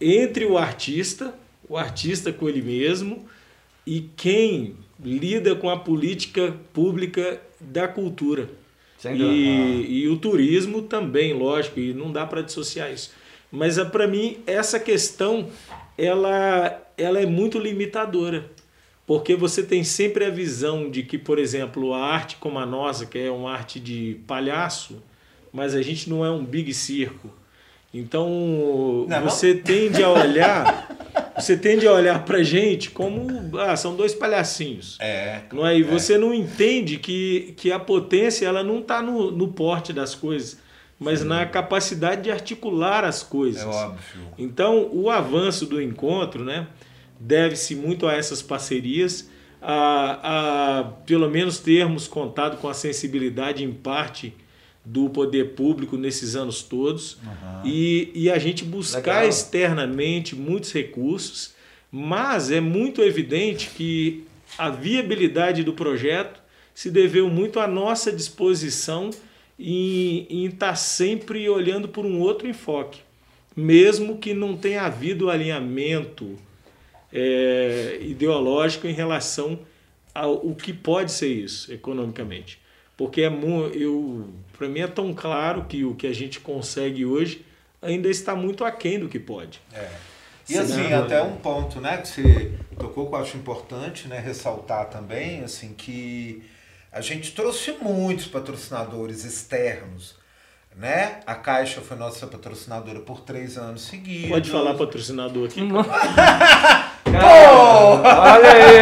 [0.00, 1.34] entre o artista,
[1.68, 3.26] o artista com ele mesmo,
[3.86, 8.48] e quem lida com a política pública da cultura.
[9.10, 13.12] E, e, o turismo também, lógico, e não dá para dissociar isso.
[13.50, 15.48] Mas ah, para mim essa questão
[15.98, 18.50] ela, ela é muito limitadora,
[19.06, 23.04] porque você tem sempre a visão de que, por exemplo, a arte como a nossa,
[23.04, 25.02] que é uma arte de palhaço,
[25.52, 27.28] mas a gente não é um big circo.
[27.92, 29.62] Então não, você não?
[29.62, 30.88] tende a olhar
[31.42, 34.96] você tende a olhar pra gente como ah, são dois palhacinhos.
[35.00, 35.42] É.
[35.52, 35.78] Não é?
[35.78, 40.14] E você não entende que, que a potência ela não está no, no porte das
[40.14, 40.58] coisas,
[40.98, 41.26] mas Sim.
[41.26, 43.62] na capacidade de articular as coisas.
[43.62, 44.22] É óbvio.
[44.38, 46.66] Então, o avanço do encontro, né,
[47.18, 49.28] deve-se muito a essas parcerias,
[49.60, 54.34] a, a pelo menos termos contado com a sensibilidade em parte
[54.84, 57.62] do poder público nesses anos todos uhum.
[57.64, 59.28] e, e a gente buscar Legal.
[59.28, 61.54] externamente muitos recursos,
[61.90, 64.24] mas é muito evidente que
[64.58, 66.40] a viabilidade do projeto
[66.74, 69.10] se deveu muito à nossa disposição
[69.58, 73.00] em, estar sempre olhando por um outro enfoque,
[73.54, 76.36] mesmo que não tenha havido alinhamento
[77.12, 79.60] é, ideológico em relação
[80.14, 82.61] ao que pode ser isso economicamente
[83.02, 83.32] porque é
[83.74, 87.44] eu para mim é tão claro que o que a gente consegue hoje
[87.82, 89.60] ainda está muito aquém do que pode.
[89.74, 89.88] É.
[90.48, 94.88] E assim, até um ponto, né, que você tocou que eu acho importante, né, ressaltar
[94.88, 96.44] também, assim, que
[96.92, 100.14] a gente trouxe muitos patrocinadores externos,
[100.76, 101.18] né?
[101.26, 104.30] A Caixa foi nossa patrocinadora por três anos seguidos.
[104.30, 105.60] Pode falar patrocinador aqui.
[105.66, 107.10] Pô!
[107.10, 108.76] Olha aí,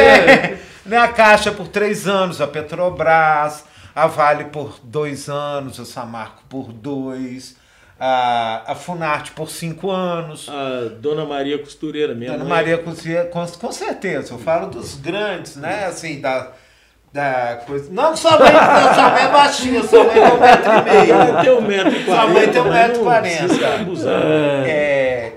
[0.00, 3.64] é, né, a Caixa por três anos, a Petrobras,
[3.94, 7.56] a Vale por dois anos, a Samarco por dois,
[7.98, 10.48] a, a Funarte por cinco anos.
[10.48, 12.52] A Dona Maria Costureira, minha Dona mãe.
[12.52, 14.34] Maria Costureira, com, com certeza.
[14.34, 15.86] Eu falo dos grandes, né?
[15.86, 16.50] Assim, da,
[17.12, 17.88] da coisa.
[17.92, 21.42] Não, sua mãe, não, sua mãe é baixinha, sua mãe tem um metro e meio.
[21.44, 22.22] Tem um metro e quarenta.
[22.22, 23.54] Sua mãe tem um metro e quarenta.
[24.66, 25.32] É,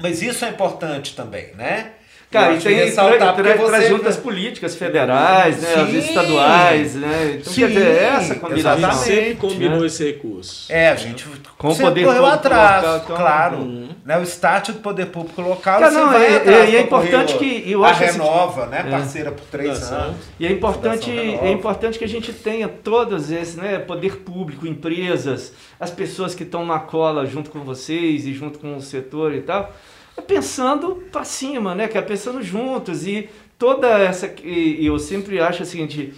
[0.00, 1.92] mas isso é importante também, né?
[2.34, 7.36] Cara, e tem tra, tra, tra, juntas políticas federais, né, as estaduais, né?
[7.38, 8.90] Então, Sim, quer dizer, essa combinação.
[8.90, 9.86] A gente sempre combinou né?
[9.86, 10.72] esse recurso.
[10.72, 13.56] É, a gente com o poder correu atrás, local, então, claro.
[13.58, 13.88] Uhum.
[14.04, 17.38] Né, o start do poder público local, Cara, não, vai é, atrás e é importante
[17.38, 18.90] que eu acho a renova, né, é.
[18.90, 20.16] parceira por três anos.
[20.40, 25.52] E é importante, é importante que a gente tenha todos esses, né, poder público, empresas,
[25.78, 29.40] as pessoas que estão na cola junto com vocês e junto com o setor e
[29.40, 29.72] tal
[30.16, 31.88] é pensando para cima, né?
[31.88, 36.12] Que é pensando juntos e toda essa e eu sempre acho o seguinte,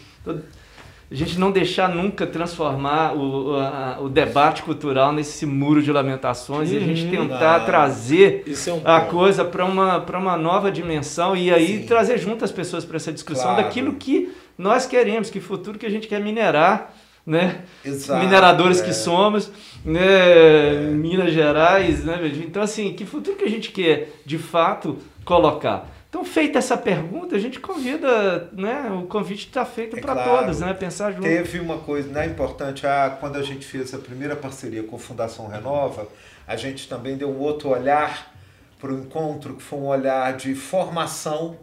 [1.08, 6.70] a gente não deixar nunca transformar o, a, o debate cultural nesse muro de lamentações
[6.70, 7.28] uhum, e a gente uhum.
[7.28, 7.66] tentar não.
[7.66, 11.86] trazer é um a coisa para uma, uma nova dimensão e aí Sim.
[11.86, 13.62] trazer junto as pessoas para essa discussão claro.
[13.62, 16.92] daquilo que nós queremos, que futuro que a gente quer minerar
[17.26, 17.62] né?
[17.84, 18.84] Exato, Mineradores é.
[18.84, 19.50] que somos,
[19.84, 20.00] né?
[20.00, 20.80] É.
[20.90, 22.20] Minas Gerais, né?
[22.36, 25.90] Então, assim, que futuro que a gente quer, de fato, colocar?
[26.08, 28.90] Então, feita essa pergunta, a gente convida, né?
[28.90, 30.72] O convite está feito é para claro, todos, né?
[30.72, 31.22] Pensar junto.
[31.22, 34.98] Teve uma coisa né, importante, ah, quando a gente fez a primeira parceria com a
[34.98, 36.06] Fundação Renova,
[36.46, 38.32] a gente também deu um outro olhar
[38.78, 41.58] para o encontro, que foi um olhar de formação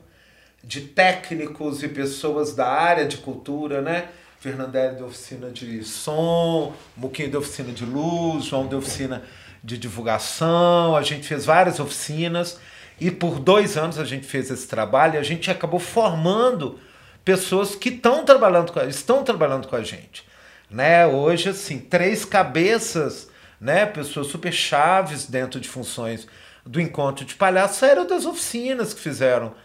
[0.64, 4.10] de técnicos e pessoas da área de cultura, né?
[4.44, 9.24] Fernandelli da oficina de som, Muquinho da oficina de luz, João da oficina
[9.64, 10.98] de divulgação.
[10.98, 12.60] A gente fez várias oficinas
[13.00, 16.78] e por dois anos a gente fez esse trabalho e a gente acabou formando
[17.24, 20.26] pessoas que estão trabalhando com, estão trabalhando com a gente.
[20.70, 21.08] Né?
[21.08, 23.30] Hoje, assim, três cabeças,
[23.62, 23.86] né?
[23.86, 26.28] pessoas super chaves dentro de funções
[26.66, 29.56] do encontro de palhaço saíram das oficinas que fizeram,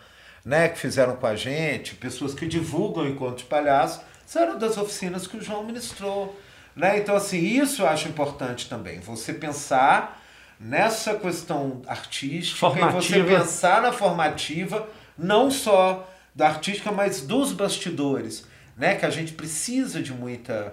[0.45, 0.69] né?
[0.69, 4.07] que fizeram com a gente, pessoas que divulgam o encontro de palhaço
[4.37, 6.39] eram das oficinas que o João ministrou.
[6.75, 6.99] Né?
[6.99, 9.01] Então, assim, isso eu acho importante também.
[9.01, 10.23] Você pensar
[10.61, 12.99] nessa questão artística formativa.
[13.19, 18.95] e você pensar na formativa, não só da artística, mas dos bastidores, né?
[18.95, 20.73] Que a gente precisa de muita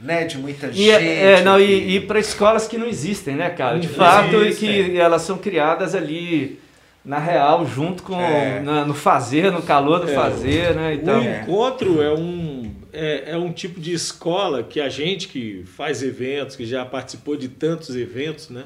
[0.00, 0.90] né, de muita gente.
[0.90, 3.78] É, e, é, não, e, e para escolas que não existem, né, cara?
[3.78, 6.60] De fato, e que elas são criadas ali
[7.04, 8.60] na real, junto com é.
[8.60, 10.14] na, no fazer, no calor do é.
[10.14, 10.94] fazer, né?
[10.94, 12.55] Então, o encontro é um
[12.96, 17.36] é, é um tipo de escola que a gente que faz eventos, que já participou
[17.36, 18.64] de tantos eventos, né?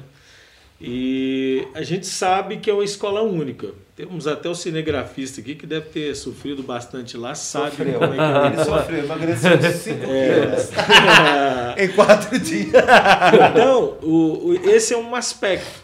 [0.79, 3.67] E a gente sabe que é uma escola única.
[3.95, 7.99] Temos até o cinegrafista aqui que deve ter sofrido bastante lá, sabe sofreu.
[7.99, 8.47] como é que é.
[8.47, 11.83] Ele sofreu, emagreceu de 5 é.
[11.85, 12.83] em 4 dias.
[13.51, 15.81] Então, o, o, esse é um aspecto.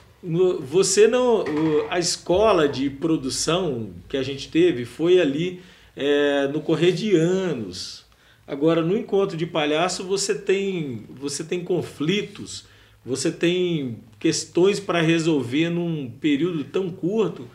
[0.64, 1.46] Você não.
[1.92, 5.62] A escola de produção que a gente teve foi ali
[5.96, 8.07] é, no correr de anos.
[8.48, 12.66] Agora, no encontro de palhaço, você tem, você tem conflitos,
[13.06, 17.48] você tem questões para resolver num período tão curto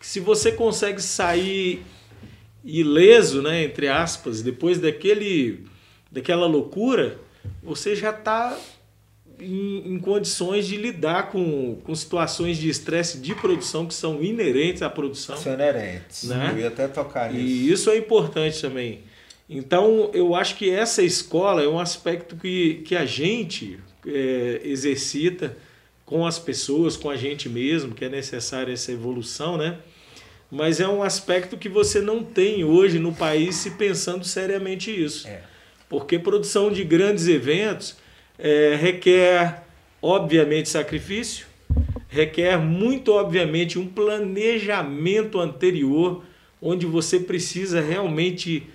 [0.00, 1.82] que se você consegue sair
[2.64, 5.66] ileso, né, entre aspas, depois daquele,
[6.10, 7.18] daquela loucura,
[7.62, 8.56] você já está
[9.40, 14.82] em, em, condições de lidar com, com situações de estresse de produção que são inerentes
[14.82, 15.36] à produção.
[15.36, 16.24] São inerentes.
[16.24, 16.50] Né?
[16.52, 17.44] Eu ia até tocar nisso.
[17.44, 19.00] E isso é importante também.
[19.48, 25.56] Então, eu acho que essa escola é um aspecto que, que a gente é, exercita
[26.04, 29.78] com as pessoas, com a gente mesmo, que é necessária essa evolução, né?
[30.50, 35.28] Mas é um aspecto que você não tem hoje no país se pensando seriamente isso.
[35.28, 35.42] É.
[35.88, 37.96] Porque produção de grandes eventos
[38.38, 39.64] é, requer,
[40.00, 41.46] obviamente, sacrifício,
[42.08, 46.22] requer muito, obviamente, um planejamento anterior,
[46.60, 48.66] onde você precisa realmente,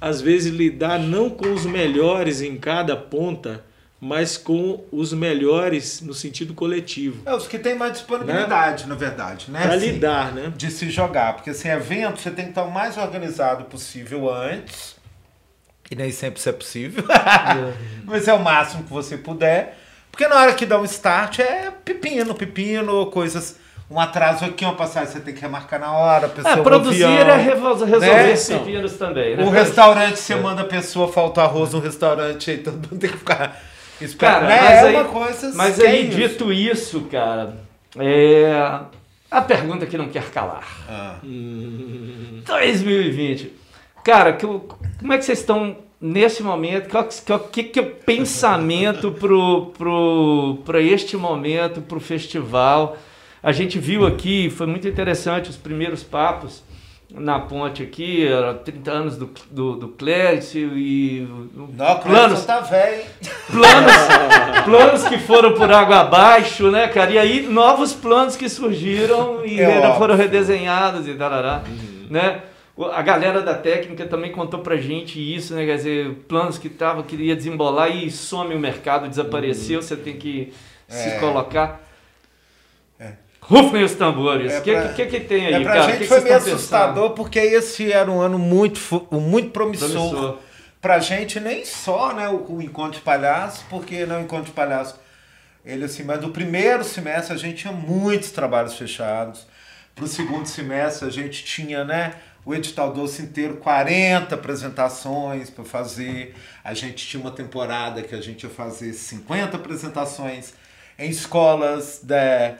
[0.00, 3.64] às vezes, lidar não com os melhores em cada ponta,
[4.00, 7.22] mas com os melhores no sentido coletivo.
[7.24, 8.90] É, os que têm mais disponibilidade, né?
[8.90, 9.62] na verdade, né?
[9.62, 10.52] Para assim, lidar, né?
[10.56, 11.34] De se jogar.
[11.34, 14.96] Porque assim, evento você tem que estar o mais organizado possível antes
[15.90, 17.04] e nem sempre isso é possível.
[18.04, 19.78] Mas é o máximo que você puder.
[20.10, 23.56] Porque na hora que dá um start é pepino, pepino, coisas.
[23.88, 27.04] Um atraso aqui, uma passagem você tem que remarcar na hora, a pessoa é, produzir
[27.04, 28.32] avião, é resolver né?
[28.32, 29.36] esses pepinos também.
[29.36, 29.44] Né?
[29.44, 30.36] O restaurante, você é.
[30.36, 33.62] manda a pessoa, falta arroz no restaurante, aí todo mundo tem que ficar
[34.00, 34.40] esperando.
[34.40, 34.60] Cara, né?
[34.60, 37.56] mas é aí, uma coisa Mas aí, é dito isso, cara,
[37.96, 38.80] é
[39.30, 40.66] a pergunta que não quer calar.
[40.88, 41.18] Ah.
[41.22, 43.52] 2020.
[44.02, 46.96] Cara, que, como é que vocês estão nesse momento?
[46.96, 49.12] O que, que é o pensamento
[50.64, 52.96] para este momento, para o festival?
[53.46, 56.64] A gente viu aqui, foi muito interessante os primeiros papos
[57.08, 58.26] na ponte aqui,
[58.64, 61.28] 30 anos do, do, do Clérice e.
[61.54, 63.04] Não, planos, tá velho.
[63.48, 63.92] Planos,
[64.64, 67.12] planos que foram por água abaixo, né, cara?
[67.12, 72.08] E aí novos planos que surgiram e é foram redesenhados e tarará, uhum.
[72.10, 72.42] né?
[72.92, 75.64] A galera da técnica também contou pra gente isso, né?
[75.64, 79.82] Quer dizer, planos que tava, queria desembolar e some o mercado, desapareceu, uhum.
[79.82, 80.52] você tem que
[80.88, 80.92] é.
[80.92, 81.85] se colocar.
[83.48, 83.54] É.
[83.54, 84.52] Rufem os tambores.
[84.52, 85.82] O é que, que, que, tem aí, é pra cara?
[85.86, 87.14] gente que foi meio assustador, pensando?
[87.14, 88.80] porque esse era um ano muito,
[89.12, 89.88] muito promissor.
[89.90, 90.38] promissor.
[90.80, 94.46] Pra gente, nem só né, o, o Encontro de Palhaço, porque não né, o Encontro
[94.46, 94.98] de Palhaço,
[95.64, 99.46] ele assim, mas no primeiro semestre a gente tinha muitos trabalhos fechados.
[99.94, 102.14] Pro segundo semestre a gente tinha, né?
[102.46, 106.32] o edital doce inteiro, 40 apresentações para fazer.
[106.62, 110.54] A gente tinha uma temporada que a gente ia fazer 50 apresentações
[110.96, 112.54] em escolas da,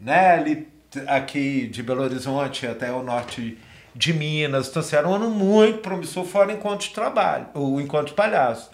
[0.00, 0.68] né, ali,
[1.06, 3.58] aqui de Belo Horizonte até o norte
[3.94, 4.68] de Minas.
[4.68, 8.70] Então, assim, era um ano muito promissor, fora encontro de trabalho, o encontro de palhaço.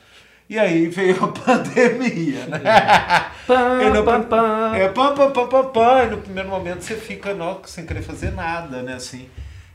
[0.49, 2.61] E aí veio a pandemia, né?
[3.47, 4.77] Pam, e no, pam, pam.
[4.77, 6.05] É, pam, pam, pam, pam, pam.
[6.05, 8.95] E no primeiro momento você fica não, sem querer fazer nada, né?
[8.95, 9.29] Assim,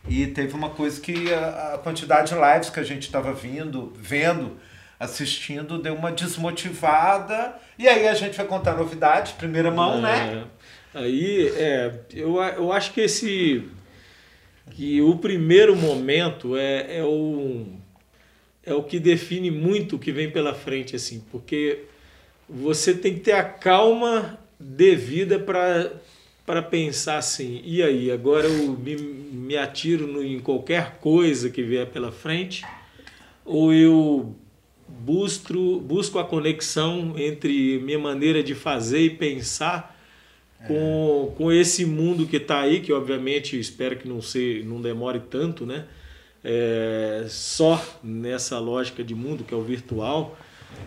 [0.07, 3.91] e teve uma coisa que a, a quantidade de lives que a gente estava vindo,
[3.97, 4.57] vendo,
[4.97, 7.53] assistindo, deu uma desmotivada.
[7.77, 10.43] E aí a gente vai contar novidades, primeira mão, é, né?
[10.93, 13.63] Aí, é, eu, eu acho que esse.
[14.71, 17.65] que o primeiro momento é, é, o,
[18.65, 21.85] é o que define muito o que vem pela frente, assim, porque
[22.49, 25.91] você tem que ter a calma devida para
[26.45, 31.61] para pensar assim, e aí, agora eu me, me atiro no, em qualquer coisa que
[31.61, 32.65] vier pela frente,
[33.45, 34.35] ou eu
[34.87, 39.90] busco, busco a conexão entre minha maneira de fazer e pensar
[40.67, 41.35] com, é.
[41.37, 45.65] com esse mundo que está aí, que obviamente espero que não, se, não demore tanto,
[45.65, 45.85] né?
[46.43, 50.37] É, só nessa lógica de mundo que é o virtual,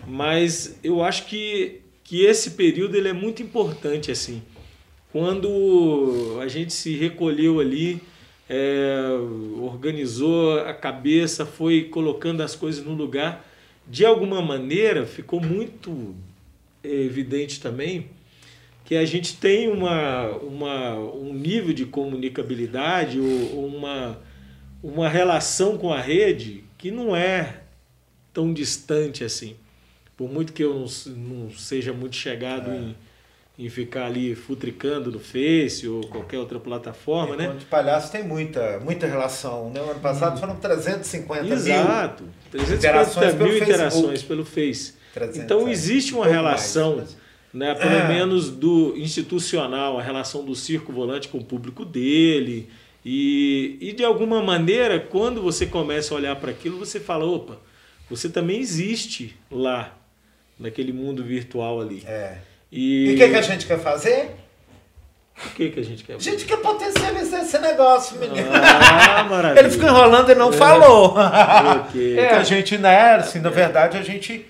[0.05, 4.41] mas eu acho que, que esse período ele é muito importante assim
[5.15, 8.01] quando a gente se recolheu ali,
[8.49, 8.97] é,
[9.61, 13.49] organizou a cabeça, foi colocando as coisas no lugar,
[13.87, 16.13] de alguma maneira ficou muito
[16.83, 18.07] evidente também
[18.85, 24.21] que a gente tem uma, uma, um nível de comunicabilidade ou uma,
[24.81, 27.61] uma relação com a rede que não é
[28.31, 29.55] tão distante assim.
[30.15, 30.85] Por muito que eu não,
[31.17, 32.77] não seja muito chegado é.
[32.77, 32.95] em
[33.57, 37.45] em ficar ali futricando no Face ou qualquer outra plataforma, né?
[37.45, 39.81] Enquanto palhaço tem muita, muita relação, né?
[39.81, 44.93] O ano passado foram 350 Exato, mil 350 interações mil pelo interações pelo Face.
[45.13, 47.24] 300, então existe uma relação, mais, mas...
[47.55, 48.07] né, pelo é.
[48.09, 52.69] menos do institucional, a relação do circo volante com o público dele.
[53.03, 57.57] E, e de alguma maneira, quando você começa a olhar para aquilo, você fala, opa,
[58.09, 59.97] você também existe lá,
[60.59, 62.03] naquele mundo virtual ali.
[62.05, 62.39] É.
[62.69, 64.35] E o que, que a gente quer fazer?
[65.37, 66.15] O que, que a gente quer?
[66.15, 68.49] A gente quer potencializar esse negócio, menino.
[68.51, 69.61] Ah, maravilha.
[69.61, 70.53] Ele ficou enrolando e não é.
[70.53, 71.15] falou.
[71.87, 72.19] okay.
[72.19, 74.45] É, a gente, né, assim, na verdade, a gente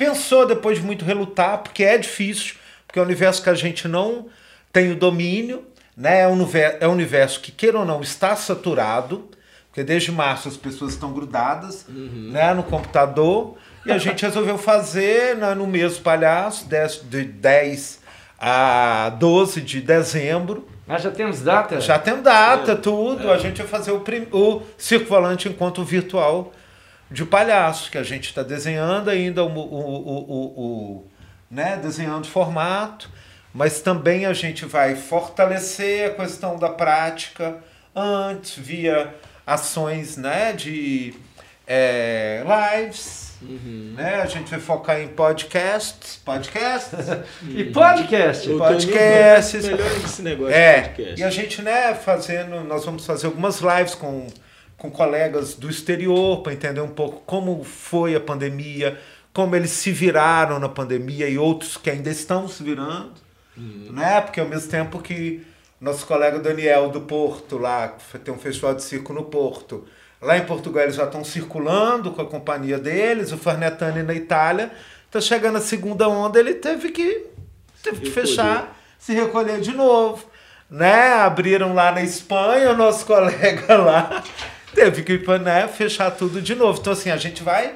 [0.00, 2.54] pensou depois de muito relutar, porque é difícil,
[2.86, 4.28] porque é um universo que a gente não
[4.72, 5.62] tem o domínio,
[5.94, 6.20] né?
[6.22, 9.28] É um universo, é um universo que, queira ou não, está saturado,
[9.68, 12.30] porque desde março as pessoas estão grudadas uhum.
[12.32, 13.58] né, no computador.
[13.84, 16.66] E a gente resolveu fazer né, no mês palhaço,
[17.04, 18.00] de 10
[18.40, 20.66] a 12 de dezembro.
[20.88, 21.78] Ah, já temos data?
[21.78, 22.74] Já tem data, é.
[22.74, 23.28] tudo.
[23.28, 23.34] É.
[23.34, 24.26] A gente vai fazer o, prim...
[24.32, 26.54] o Circo Volante enquanto virtual
[27.10, 31.10] de palhaço, que a gente está desenhando ainda o, o, o, o,
[31.50, 33.10] né, desenhando formato,
[33.52, 37.58] mas também a gente vai fortalecer a questão da prática
[37.94, 39.14] antes, via
[39.46, 41.14] ações né, de
[41.66, 43.94] é, lives, Uhum.
[43.96, 44.16] Né?
[44.16, 46.92] A gente vai focar em podcasts, podcasts
[47.48, 49.64] e podcast, podcasts.
[49.64, 51.20] Melhor esse negócio é, podcast.
[51.20, 54.26] E a gente, né, fazendo, nós vamos fazer algumas lives com,
[54.80, 58.98] com colegas do exterior para entender um pouco como foi a pandemia,
[59.30, 63.12] como eles se viraram na pandemia e outros que ainda estão se virando,
[63.54, 63.90] uhum.
[63.92, 64.22] né?
[64.22, 65.46] Porque ao mesmo tempo que
[65.78, 69.84] nosso colega Daniel do Porto lá, tem um festival de circo no Porto,
[70.22, 74.70] Lá em Portugal eles já estão circulando com a companhia deles, o Farnetani na Itália.
[75.06, 77.24] Está chegando a segunda onda, ele teve que,
[77.82, 80.22] teve que fechar, se recolher de novo.
[80.68, 81.14] Né?
[81.14, 84.22] Abriram lá na Espanha, o nosso colega lá
[84.74, 86.78] teve que né, fechar tudo de novo.
[86.80, 87.74] Então, assim, a gente vai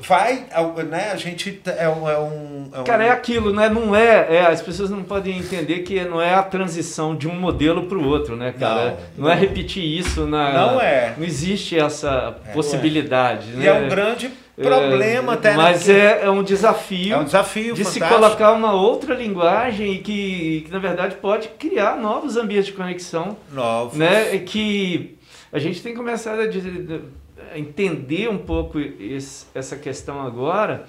[0.00, 0.46] vai,
[0.88, 1.10] né?
[1.12, 2.08] A gente é um.
[2.08, 2.84] É um, é um...
[2.84, 3.68] Cara, é aquilo, né?
[3.68, 7.34] Não é, é, As pessoas não podem entender que não é a transição de um
[7.34, 8.98] modelo para o outro, né, cara?
[9.16, 10.52] Não, não, é repetir isso na.
[10.52, 11.14] Não é.
[11.16, 13.52] Não existe essa é, possibilidade.
[13.52, 13.56] É.
[13.56, 13.64] Né?
[13.64, 15.50] E é um grande problema até.
[15.50, 17.14] Né, mas é, é um desafio.
[17.14, 18.06] É um desafio de fantástico.
[18.06, 22.72] se colocar uma outra linguagem e que, que, na verdade, pode criar novos ambientes de
[22.72, 23.36] conexão.
[23.52, 23.98] Novos.
[23.98, 24.38] Né?
[24.38, 25.18] Que
[25.52, 30.86] a gente tem que começar a entender um pouco esse, essa questão agora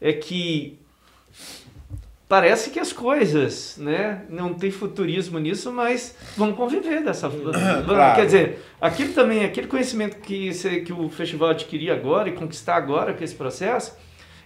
[0.00, 0.78] é que
[2.28, 7.82] parece que as coisas, né, não tem futurismo nisso, mas vão conviver dessa forma.
[7.84, 8.16] Claro.
[8.16, 10.50] Quer dizer, aquilo também, aquele conhecimento que,
[10.84, 13.96] que o festival adquirir agora e conquistar agora com esse processo,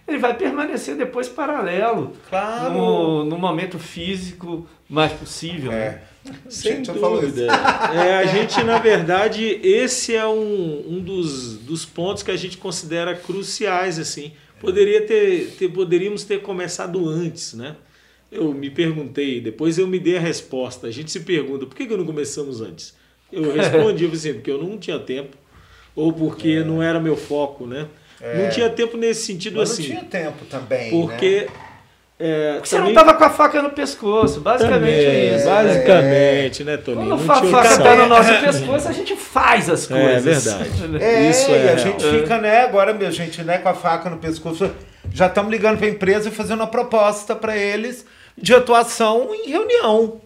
[0.07, 2.73] ele vai permanecer depois paralelo claro.
[2.73, 5.71] no, no momento físico mais possível.
[5.71, 5.75] É.
[5.75, 6.01] Né?
[6.49, 7.47] Sem dúvida.
[7.93, 12.57] É, a gente, na verdade, esse é um, um dos, dos pontos que a gente
[12.57, 13.97] considera cruciais.
[13.97, 14.31] assim.
[14.59, 17.75] Poderia ter, ter, poderíamos ter começado antes, né?
[18.31, 20.87] Eu me perguntei, depois eu me dei a resposta.
[20.87, 22.95] A gente se pergunta, por que, que não começamos antes?
[23.31, 25.35] Eu respondi assim, porque eu não tinha tempo,
[25.95, 26.63] ou porque é.
[26.63, 27.87] não era meu foco, né?
[28.21, 28.43] É.
[28.43, 29.81] Não tinha tempo nesse sentido Mas assim.
[29.81, 30.89] Não tinha tempo também.
[30.89, 31.71] Porque né?
[32.23, 32.85] É, Porque também...
[32.85, 35.45] você não tava com a faca no pescoço, basicamente também, é isso.
[35.45, 36.65] Basicamente, é.
[36.65, 37.17] né, Toninho?
[37.17, 40.47] Quando a faca está no nosso pescoço, a gente faz as é coisas.
[40.47, 40.71] É verdade.
[41.03, 41.65] É, isso é.
[41.65, 44.69] E a gente fica, né, agora, meu, gente, né, com a faca no pescoço.
[45.11, 48.05] Já estamos ligando para a empresa e fazendo uma proposta para eles
[48.37, 50.21] de atuação em reunião.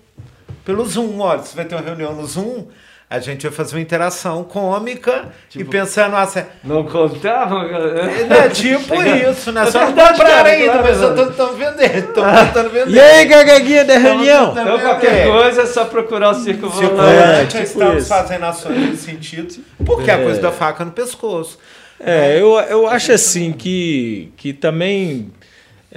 [0.65, 1.17] Pelo Zoom.
[1.19, 2.65] Olha, você vai ter uma reunião no Zoom
[3.07, 6.41] a gente vai fazer uma interação cômica tipo, e pensando assim.
[6.63, 7.63] Não contava?
[7.65, 9.65] É, tipo isso, né?
[9.67, 12.07] Só não compraram ainda, claro, mas eu tô vender.
[12.13, 12.89] Tô tentando vender.
[12.89, 14.51] E aí, gagaguinha da reunião?
[14.51, 18.07] Então, qualquer coisa é só procurar o Circo Circo É, tipo estamos isso.
[18.07, 21.59] fazendo ações nesse sentido, porque é a coisa da faca no pescoço.
[21.99, 25.31] É, eu, eu acho assim que, que também.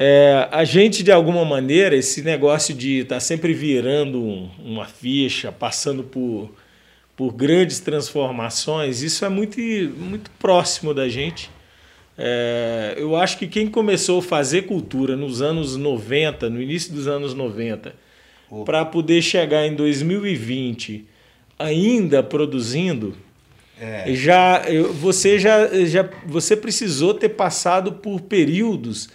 [0.00, 4.84] É, a gente, de alguma maneira, esse negócio de estar tá sempre virando um, uma
[4.84, 6.50] ficha, passando por
[7.18, 11.50] por grandes transformações, isso é muito, muito próximo da gente.
[12.16, 17.08] É, eu acho que quem começou a fazer cultura nos anos 90, no início dos
[17.08, 17.92] anos 90,
[18.64, 21.06] para poder chegar em 2020
[21.58, 23.16] ainda produzindo,
[23.80, 24.14] é.
[24.14, 24.62] já
[25.00, 29.08] você já, já você precisou ter passado por períodos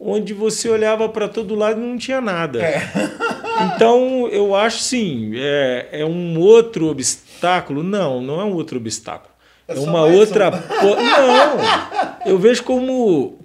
[0.00, 2.62] onde você olhava para todo lado e não tinha nada.
[2.62, 2.82] É.
[3.60, 7.82] Então, eu acho sim, é, é um outro obstáculo.
[7.82, 9.32] Não, não é um outro obstáculo.
[9.68, 10.50] É, é uma outra.
[10.50, 10.94] Um.
[10.94, 12.26] Não!
[12.26, 13.38] Eu vejo como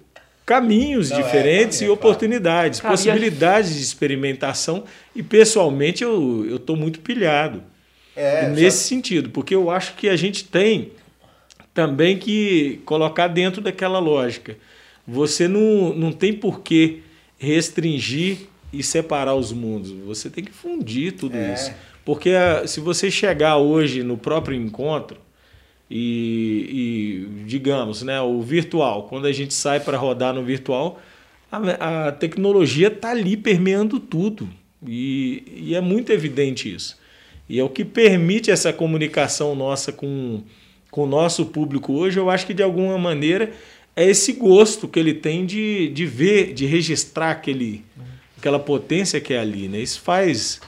[0.45, 2.95] caminhos não, é, diferentes é, e oportunidades, claro.
[2.95, 4.83] possibilidades de experimentação.
[5.15, 7.63] E pessoalmente eu estou muito pilhado
[8.15, 8.89] é, nesse já...
[8.89, 10.91] sentido, porque eu acho que a gente tem
[11.73, 14.57] também que colocar dentro daquela lógica.
[15.07, 17.03] Você não, não tem por que
[17.37, 18.39] restringir
[18.77, 19.91] e separar os mundos.
[20.05, 21.53] Você tem que fundir tudo é.
[21.53, 21.71] isso.
[22.05, 25.17] Porque ah, se você chegar hoje no próprio encontro
[25.89, 31.01] e, e digamos, né, o virtual, quando a gente sai para rodar no virtual,
[31.51, 34.47] a, a tecnologia está ali permeando tudo.
[34.85, 36.97] E, e é muito evidente isso.
[37.49, 40.43] E é o que permite essa comunicação nossa com,
[40.91, 43.51] com o nosso público hoje, eu acho que de alguma maneira
[43.95, 47.83] é esse gosto que ele tem de, de ver, de registrar aquele,
[48.37, 49.79] aquela potência que é ali, né?
[49.79, 50.61] Isso faz.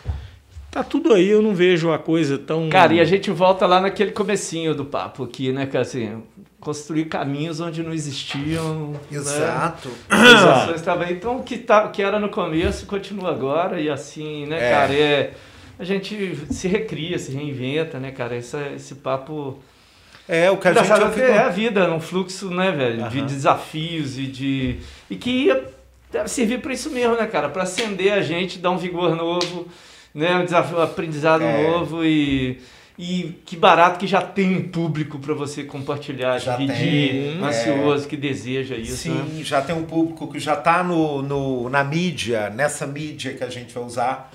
[0.71, 2.69] Tá tudo aí, eu não vejo a coisa tão.
[2.69, 5.81] Cara, e a gente volta lá naquele comecinho do papo aqui, né, cara?
[5.81, 6.21] Assim,
[6.59, 8.93] construir caminhos onde não existiam.
[9.11, 9.89] Exato.
[10.09, 10.31] Né?
[10.31, 11.11] Exato.
[11.11, 14.71] Então, o que, tá, que era no começo continua agora, e assim, né, é.
[14.71, 14.93] cara?
[14.93, 15.33] É,
[15.79, 18.35] a gente se recria, se reinventa, né, cara?
[18.35, 19.57] Esse, esse papo
[20.29, 20.85] é, o que a gente...
[20.85, 21.21] Fico...
[21.21, 23.01] É a vida, um fluxo, né, velho?
[23.01, 23.09] Uhum.
[23.09, 24.75] De desafios e de...
[25.09, 25.78] E que ia
[26.27, 27.49] servir para isso mesmo, né, cara?
[27.49, 29.67] Para acender a gente, dar um vigor novo,
[30.13, 30.35] né?
[30.37, 31.67] Um desafio, um aprendizado é.
[31.67, 32.59] novo e...
[33.01, 38.03] E que barato que já tem um público para você compartilhar, já dividir, tem, ansioso,
[38.03, 38.09] é.
[38.09, 38.97] que deseja isso.
[38.97, 39.41] Sim, né?
[39.41, 43.49] já tem um público que já está no, no, na mídia, nessa mídia que a
[43.49, 44.29] gente vai usar,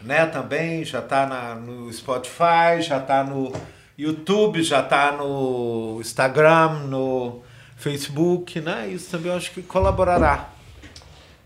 [0.00, 0.26] né?
[0.26, 3.52] Também já está no Spotify, já está no,
[3.96, 7.42] YouTube, já está no Instagram, no
[7.76, 8.88] Facebook, né?
[8.88, 10.50] Isso também eu acho que colaborará.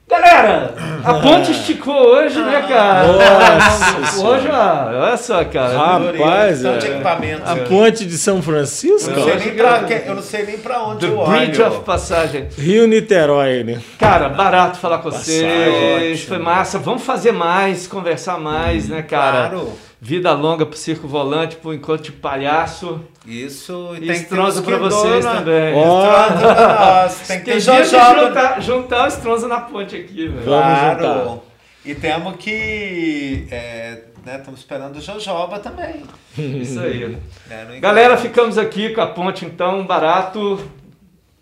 [0.09, 3.07] Galera, a ponte esticou hoje, né, cara?
[3.13, 5.77] Nossa, hoje, ó, olha só, cara.
[5.77, 6.79] Rapaz, é.
[6.79, 7.43] de equipamento.
[7.45, 9.11] A ponte de São Francisco?
[9.11, 11.73] Eu não sei nem pra, eu não sei nem pra onde The eu Bridge olho.
[11.73, 12.49] of Passagem.
[12.57, 13.83] Rio Niterói, né?
[13.99, 16.23] Cara, barato falar com Passagem, vocês.
[16.25, 16.79] Foi massa.
[16.79, 19.51] Vamos fazer mais, conversar mais, hum, né, cara?
[19.51, 19.73] Claro.
[20.01, 23.01] Vida longa pro Circo Volante, pro Encontro de Palhaço.
[23.29, 25.39] Isso, e, tem estronza pra vocês dona.
[25.39, 25.75] também.
[25.75, 27.27] Oh.
[27.27, 28.27] Tem que ter jojoba.
[28.27, 30.45] Juntar, juntar o estronza na ponte aqui, velho.
[30.45, 31.03] Claro.
[31.03, 31.49] Vamos juntar.
[31.85, 33.47] E temos que...
[33.51, 36.03] É, né, estamos esperando o Jojoba também.
[36.37, 37.19] Isso aí.
[37.51, 40.59] É, Galera, ficamos aqui com a ponte, então, barato.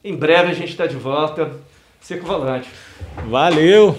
[0.05, 1.53] Em breve a gente está de volta.
[2.01, 2.69] Circo Volante.
[3.29, 3.99] Valeu!